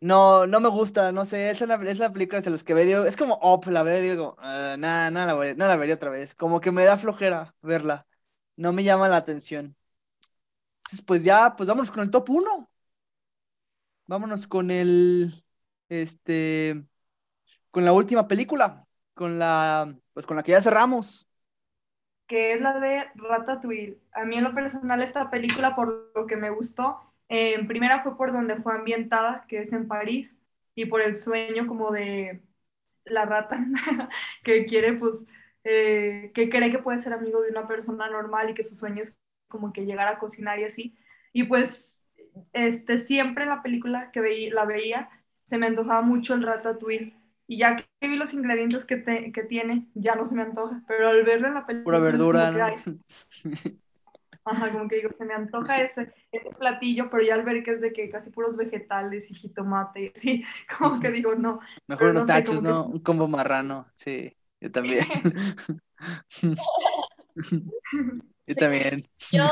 no, 0.00 0.46
no 0.46 0.60
me 0.60 0.68
gusta, 0.68 1.12
no 1.12 1.24
sé, 1.24 1.50
esa 1.50 1.64
es 1.64 1.98
la, 1.98 2.12
película 2.12 2.40
de 2.40 2.50
los 2.50 2.64
que 2.64 2.74
veo, 2.74 3.04
es 3.04 3.16
como, 3.16 3.38
oh, 3.42 3.60
la 3.66 3.82
veo 3.82 4.00
digo, 4.00 4.36
uh, 4.38 4.76
nada, 4.78 5.10
no, 5.10 5.26
la 5.26 5.54
no 5.54 5.66
la 5.66 5.76
vería 5.76 5.96
otra 5.96 6.10
vez, 6.10 6.34
como 6.34 6.60
que 6.60 6.70
me 6.70 6.84
da 6.84 6.96
flojera 6.96 7.54
verla, 7.62 8.06
no 8.56 8.72
me 8.72 8.84
llama 8.84 9.08
la 9.08 9.16
atención. 9.16 9.76
Entonces, 10.88 11.04
pues 11.04 11.22
ya, 11.24 11.54
pues 11.56 11.68
vámonos 11.68 11.90
con 11.90 12.02
el 12.02 12.10
top 12.10 12.30
1. 12.30 12.70
Vámonos 14.06 14.46
con 14.46 14.70
el, 14.70 15.34
este, 15.90 16.82
con 17.70 17.84
la 17.84 17.92
última 17.92 18.26
película, 18.26 18.86
con 19.12 19.38
la, 19.38 19.94
pues 20.14 20.26
con 20.26 20.36
la 20.36 20.42
que 20.42 20.52
ya 20.52 20.62
cerramos. 20.62 21.28
Que 22.26 22.54
es 22.54 22.62
la 22.62 22.80
de 22.80 23.04
Ratatouille. 23.16 24.00
A 24.12 24.24
mí 24.24 24.36
en 24.36 24.44
lo 24.44 24.54
personal 24.54 25.02
esta 25.02 25.30
película, 25.30 25.76
por 25.76 26.10
lo 26.14 26.26
que 26.26 26.36
me 26.36 26.50
gustó, 26.50 27.00
en 27.28 27.66
primera 27.68 28.02
fue 28.02 28.16
por 28.16 28.32
donde 28.32 28.56
fue 28.56 28.74
ambientada, 28.74 29.44
que 29.48 29.60
es 29.60 29.72
en 29.72 29.88
París, 29.88 30.34
y 30.74 30.86
por 30.86 31.02
el 31.02 31.18
sueño 31.18 31.66
como 31.66 31.90
de 31.92 32.42
la 33.04 33.24
rata, 33.26 33.64
que 34.44 34.66
quiere, 34.66 34.94
pues, 34.94 35.26
eh, 35.64 36.30
que 36.34 36.48
cree 36.50 36.70
que 36.70 36.78
puede 36.78 36.98
ser 36.98 37.12
amigo 37.12 37.42
de 37.42 37.50
una 37.50 37.66
persona 37.66 38.08
normal 38.08 38.50
y 38.50 38.54
que 38.54 38.64
su 38.64 38.76
sueño 38.76 39.02
es 39.02 39.18
como 39.48 39.72
que 39.72 39.84
llegar 39.86 40.08
a 40.08 40.18
cocinar 40.18 40.58
y 40.58 40.64
así. 40.64 40.96
Y 41.32 41.44
pues, 41.44 42.00
este, 42.52 42.98
siempre 42.98 43.44
en 43.44 43.50
la 43.50 43.62
película 43.62 44.10
que 44.12 44.20
veía, 44.20 44.54
la 44.54 44.64
veía, 44.64 45.10
se 45.44 45.58
me 45.58 45.66
antojaba 45.66 46.02
mucho 46.02 46.34
el 46.34 46.42
ratatouille. 46.42 47.14
Y 47.46 47.58
ya 47.58 47.76
que 47.76 48.08
vi 48.08 48.16
los 48.16 48.34
ingredientes 48.34 48.84
que, 48.84 49.02
que 49.32 49.42
tiene, 49.44 49.86
ya 49.94 50.14
no 50.14 50.26
se 50.26 50.34
me 50.34 50.42
antoja. 50.42 50.82
Pero 50.86 51.08
al 51.08 51.24
verlo 51.24 51.48
en 51.48 51.54
la 51.54 51.66
película... 51.66 51.98
Pura 51.98 52.10
verdura, 52.10 52.52
Ajá, 54.44 54.72
como 54.72 54.88
que 54.88 54.96
digo, 54.96 55.10
se 55.16 55.24
me 55.24 55.34
antoja 55.34 55.82
ese, 55.82 56.12
ese 56.32 56.50
platillo, 56.56 57.10
pero 57.10 57.22
ya 57.22 57.34
al 57.34 57.44
ver 57.44 57.62
que 57.62 57.72
es 57.72 57.80
de 57.80 57.92
que 57.92 58.08
casi 58.08 58.30
puros 58.30 58.56
vegetales 58.56 59.30
y 59.30 59.34
jitomate, 59.34 60.12
sí, 60.16 60.44
como 60.78 61.00
que 61.00 61.10
digo, 61.10 61.34
no. 61.34 61.60
Mejor 61.86 62.10
unos 62.10 62.26
tachos, 62.26 62.62
¿no? 62.62 62.86
Un 62.86 63.00
combo 63.00 63.28
marrano, 63.28 63.86
sí, 63.94 64.36
yo 64.60 64.72
también. 64.72 65.06
yo 68.46 68.54
también. 68.54 69.08
Yo 69.30 69.44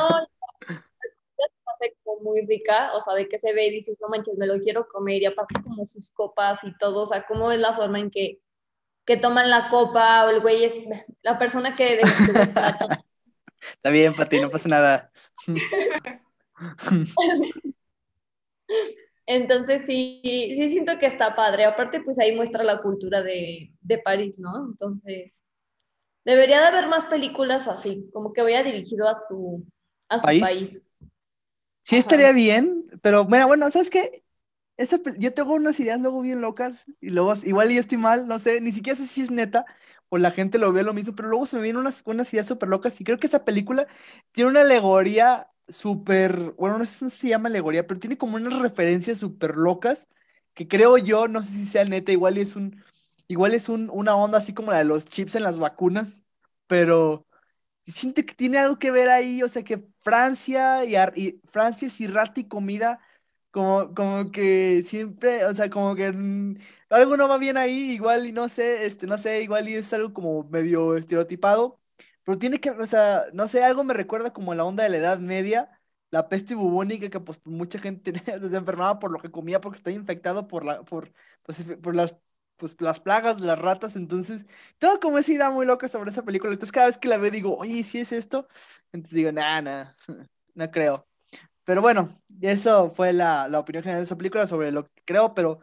como 2.04 2.22
muy 2.22 2.46
rica, 2.46 2.92
o 2.94 3.00
sea, 3.00 3.14
de 3.14 3.28
que 3.28 3.38
se 3.38 3.52
ve 3.52 3.66
y 3.66 3.70
dices, 3.70 3.98
no 4.00 4.08
manches, 4.08 4.36
me 4.36 4.46
lo 4.46 4.60
quiero 4.60 4.88
comer, 4.88 5.22
y 5.22 5.26
aparte 5.26 5.62
como 5.62 5.86
sus 5.86 6.10
copas 6.10 6.62
y 6.64 6.76
todo, 6.78 7.02
o 7.02 7.06
sea, 7.06 7.26
cómo 7.26 7.52
es 7.52 7.60
la 7.60 7.74
forma 7.74 8.00
en 8.00 8.10
que, 8.10 8.40
que 9.04 9.16
toman 9.16 9.50
la 9.50 9.68
copa, 9.68 10.26
o 10.26 10.30
el 10.30 10.40
güey 10.40 10.64
es 10.64 10.74
la 11.22 11.38
persona 11.38 11.74
que 11.74 11.96
de, 11.96 12.02
Está 13.72 13.90
bien, 13.90 14.14
Pati, 14.14 14.40
no 14.40 14.50
pasa 14.50 14.68
nada. 14.68 15.10
Entonces 19.26 19.84
sí, 19.84 20.20
sí 20.22 20.68
siento 20.68 20.98
que 20.98 21.06
está 21.06 21.34
padre. 21.34 21.64
Aparte, 21.64 22.00
pues 22.00 22.18
ahí 22.18 22.34
muestra 22.34 22.62
la 22.62 22.80
cultura 22.80 23.22
de, 23.22 23.72
París, 24.04 24.38
¿no? 24.38 24.66
Entonces, 24.66 25.44
debería 26.24 26.60
de 26.60 26.66
haber 26.66 26.86
más 26.88 27.06
películas 27.06 27.66
así, 27.66 28.08
como 28.12 28.32
que 28.32 28.42
vaya 28.42 28.62
dirigido 28.62 29.08
a 29.08 29.14
su, 29.14 29.66
a 30.08 30.18
su 30.20 30.26
país. 30.26 30.82
Sí 31.82 31.96
estaría 31.96 32.32
bien, 32.32 32.84
pero 33.00 33.24
bueno, 33.24 33.46
bueno, 33.46 33.70
¿sabes 33.70 33.90
qué? 33.90 34.24
Esa, 34.76 34.98
yo 35.18 35.32
tengo 35.32 35.54
unas 35.54 35.80
ideas 35.80 36.00
luego 36.00 36.20
bien 36.20 36.42
locas 36.42 36.84
y 37.00 37.08
luego 37.10 37.32
igual 37.44 37.70
yo 37.70 37.80
estoy 37.80 37.96
mal, 37.96 38.26
no 38.28 38.38
sé, 38.38 38.60
ni 38.60 38.72
siquiera 38.72 38.98
sé 38.98 39.06
si 39.06 39.22
es 39.22 39.30
neta 39.30 39.64
o 40.10 40.18
la 40.18 40.30
gente 40.30 40.58
lo 40.58 40.70
ve 40.72 40.82
lo 40.82 40.92
mismo, 40.92 41.14
pero 41.16 41.28
luego 41.30 41.46
se 41.46 41.56
me 41.56 41.62
vienen 41.62 41.80
unas, 41.80 42.02
unas 42.04 42.30
ideas 42.34 42.46
súper 42.46 42.68
locas 42.68 43.00
y 43.00 43.04
creo 43.04 43.18
que 43.18 43.26
esa 43.26 43.44
película 43.46 43.86
tiene 44.32 44.50
una 44.50 44.60
alegoría 44.60 45.50
súper, 45.68 46.52
bueno, 46.58 46.76
no 46.78 46.84
sé 46.84 47.08
si 47.10 47.16
se 47.18 47.28
llama 47.28 47.48
alegoría, 47.48 47.86
pero 47.86 47.98
tiene 48.00 48.18
como 48.18 48.36
unas 48.36 48.58
referencias 48.58 49.18
súper 49.18 49.56
locas 49.56 50.08
que 50.54 50.68
creo 50.68 50.98
yo, 50.98 51.26
no 51.28 51.42
sé 51.42 51.48
si 51.52 51.64
sea 51.66 51.84
neta, 51.86 52.12
igual 52.12 52.36
es 52.38 52.54
un, 52.54 52.82
igual 53.28 53.54
es 53.54 53.68
un, 53.70 53.88
una 53.90 54.14
onda 54.16 54.38
así 54.38 54.52
como 54.54 54.72
la 54.72 54.78
de 54.78 54.84
los 54.84 55.06
chips 55.08 55.34
en 55.36 55.42
las 55.42 55.58
vacunas, 55.58 56.24
pero 56.66 57.26
siento 57.84 58.22
que 58.24 58.34
tiene 58.34 58.58
algo 58.58 58.78
que 58.78 58.90
ver 58.90 59.08
ahí, 59.10 59.42
o 59.42 59.48
sea 59.48 59.62
que 59.64 59.84
Francia 60.02 60.84
y, 60.84 61.40
Francia 61.50 61.88
es 61.88 62.00
y 62.00 62.48
comida 62.48 63.00
como, 63.56 63.94
como 63.94 64.30
que 64.30 64.82
siempre, 64.86 65.44
o 65.46 65.54
sea, 65.54 65.70
como 65.70 65.94
que 65.96 66.12
algo 66.90 67.16
no 67.16 67.26
va 67.28 67.38
bien 67.38 67.56
ahí, 67.56 67.92
igual 67.92 68.26
y 68.26 68.32
no 68.32 68.48
sé, 68.50 68.84
este, 68.86 69.06
no 69.06 69.16
sé, 69.18 69.40
igual 69.42 69.66
y 69.68 69.74
es 69.74 69.92
algo 69.94 70.12
como 70.12 70.44
medio 70.44 70.94
estereotipado, 70.96 71.80
pero 72.24 72.38
tiene 72.38 72.60
que, 72.60 72.70
o 72.70 72.86
sea, 72.86 73.22
no 73.32 73.48
sé, 73.48 73.64
algo 73.64 73.82
me 73.82 73.94
recuerda 73.94 74.32
como 74.32 74.54
la 74.54 74.64
onda 74.64 74.84
de 74.84 74.90
la 74.90 74.98
Edad 74.98 75.18
Media, 75.18 75.80
la 76.10 76.28
peste 76.28 76.54
bubónica, 76.54 77.08
que 77.10 77.18
pues 77.20 77.38
mucha 77.44 77.78
gente 77.78 78.12
se 78.50 78.56
enfermaba 78.56 78.98
por 78.98 79.10
lo 79.10 79.18
que 79.18 79.30
comía 79.30 79.60
porque 79.60 79.76
está 79.78 79.90
infectado 79.90 80.46
por 80.48 80.64
la, 80.64 80.82
por, 80.84 81.12
pues, 81.42 81.64
por 81.82 81.94
las, 81.96 82.14
pues, 82.56 82.76
las 82.80 83.00
plagas, 83.00 83.40
las 83.40 83.58
ratas, 83.58 83.96
entonces, 83.96 84.46
tengo 84.78 85.00
como 85.00 85.16
esa 85.18 85.32
idea 85.32 85.50
muy 85.50 85.64
loca 85.66 85.88
sobre 85.88 86.10
esa 86.10 86.24
película, 86.24 86.52
entonces 86.52 86.72
cada 86.72 86.86
vez 86.88 86.98
que 86.98 87.08
la 87.08 87.16
veo 87.18 87.30
digo, 87.30 87.56
oye, 87.56 87.82
¿sí 87.84 87.98
es 88.00 88.12
esto? 88.12 88.48
Entonces 88.92 89.16
digo, 89.16 89.32
nada, 89.32 89.62
nada, 89.62 89.96
no 90.54 90.70
creo. 90.70 91.06
Pero 91.66 91.82
bueno, 91.82 92.08
eso 92.40 92.90
fue 92.90 93.12
la, 93.12 93.48
opinión 93.58 93.82
general 93.82 94.02
de 94.02 94.06
esa 94.06 94.16
película 94.16 94.46
sobre 94.46 94.70
lo 94.70 94.84
que 94.84 95.02
creo, 95.04 95.34
pero 95.34 95.58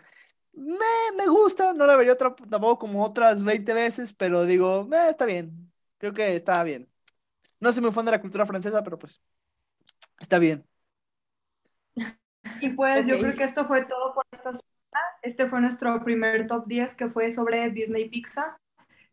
me, 0.53 1.27
gusta, 1.27 1.73
no 1.73 1.87
la 1.87 1.95
vería 1.95 2.13
otra, 2.13 2.35
tampoco 2.35 2.79
como 2.79 3.03
otras 3.05 3.43
20 3.43 3.73
veces, 3.73 4.13
pero 4.13 4.45
digo, 4.45 4.89
eh, 4.91 5.09
está 5.11 5.25
bien, 5.25 5.71
creo 5.97 6.13
que 6.13 6.35
está 6.35 6.61
bien. 6.63 6.89
No 7.61 7.71
soy 7.71 7.81
muy 7.81 7.91
fan 7.93 8.05
de 8.05 8.11
la 8.11 8.21
cultura 8.21 8.45
francesa, 8.45 8.83
pero 8.83 8.99
pues 8.99 9.21
está 10.19 10.39
bien. 10.39 10.65
Y 12.59 12.71
pues 12.71 13.07
yo 13.07 13.17
creo 13.19 13.35
que 13.35 13.45
esto 13.45 13.65
fue 13.65 13.85
todo 13.85 14.13
por 14.13 14.25
esta 14.31 14.51
semana. 14.51 14.63
Este 15.21 15.47
fue 15.47 15.61
nuestro 15.61 16.03
primer 16.03 16.47
top 16.47 16.67
10 16.67 16.95
que 16.95 17.07
fue 17.09 17.31
sobre 17.31 17.69
Disney 17.69 18.09
Pixar. 18.09 18.57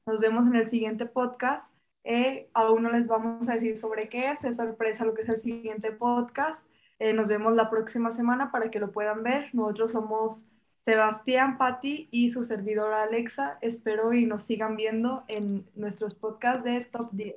Nos 0.06 0.18
vemos 0.18 0.48
en 0.48 0.56
el 0.56 0.68
siguiente 0.68 1.06
podcast. 1.06 1.72
Eh, 2.02 2.48
aún 2.52 2.82
no 2.82 2.90
les 2.90 3.06
vamos 3.06 3.48
a 3.48 3.54
decir 3.54 3.78
sobre 3.78 4.08
qué 4.08 4.32
es, 4.32 4.42
es 4.42 4.56
sorpresa 4.56 5.04
lo 5.04 5.14
que 5.14 5.22
es 5.22 5.28
el 5.28 5.40
siguiente 5.40 5.92
podcast. 5.92 6.64
Eh, 7.00 7.14
nos 7.14 7.26
vemos 7.26 7.54
la 7.54 7.70
próxima 7.70 8.12
semana 8.12 8.52
para 8.52 8.70
que 8.70 8.78
lo 8.78 8.92
puedan 8.92 9.22
ver. 9.22 9.48
Nosotros 9.54 9.92
somos 9.92 10.46
Sebastián, 10.84 11.56
Patti 11.56 12.08
y 12.10 12.30
su 12.30 12.44
servidora 12.44 13.02
Alexa. 13.02 13.58
Espero 13.62 14.12
y 14.12 14.26
nos 14.26 14.44
sigan 14.44 14.76
viendo 14.76 15.24
en 15.26 15.66
nuestros 15.74 16.14
podcasts 16.14 16.62
de 16.62 16.82
Top 16.84 17.08
10. 17.12 17.34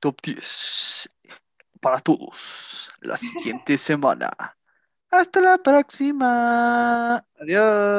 Top 0.00 0.16
10 0.22 1.08
para 1.80 1.98
todos 1.98 2.90
la 3.02 3.18
siguiente 3.18 3.76
semana. 3.78 4.30
Hasta 5.10 5.40
la 5.42 5.58
próxima. 5.58 7.22
Adiós. 7.38 7.92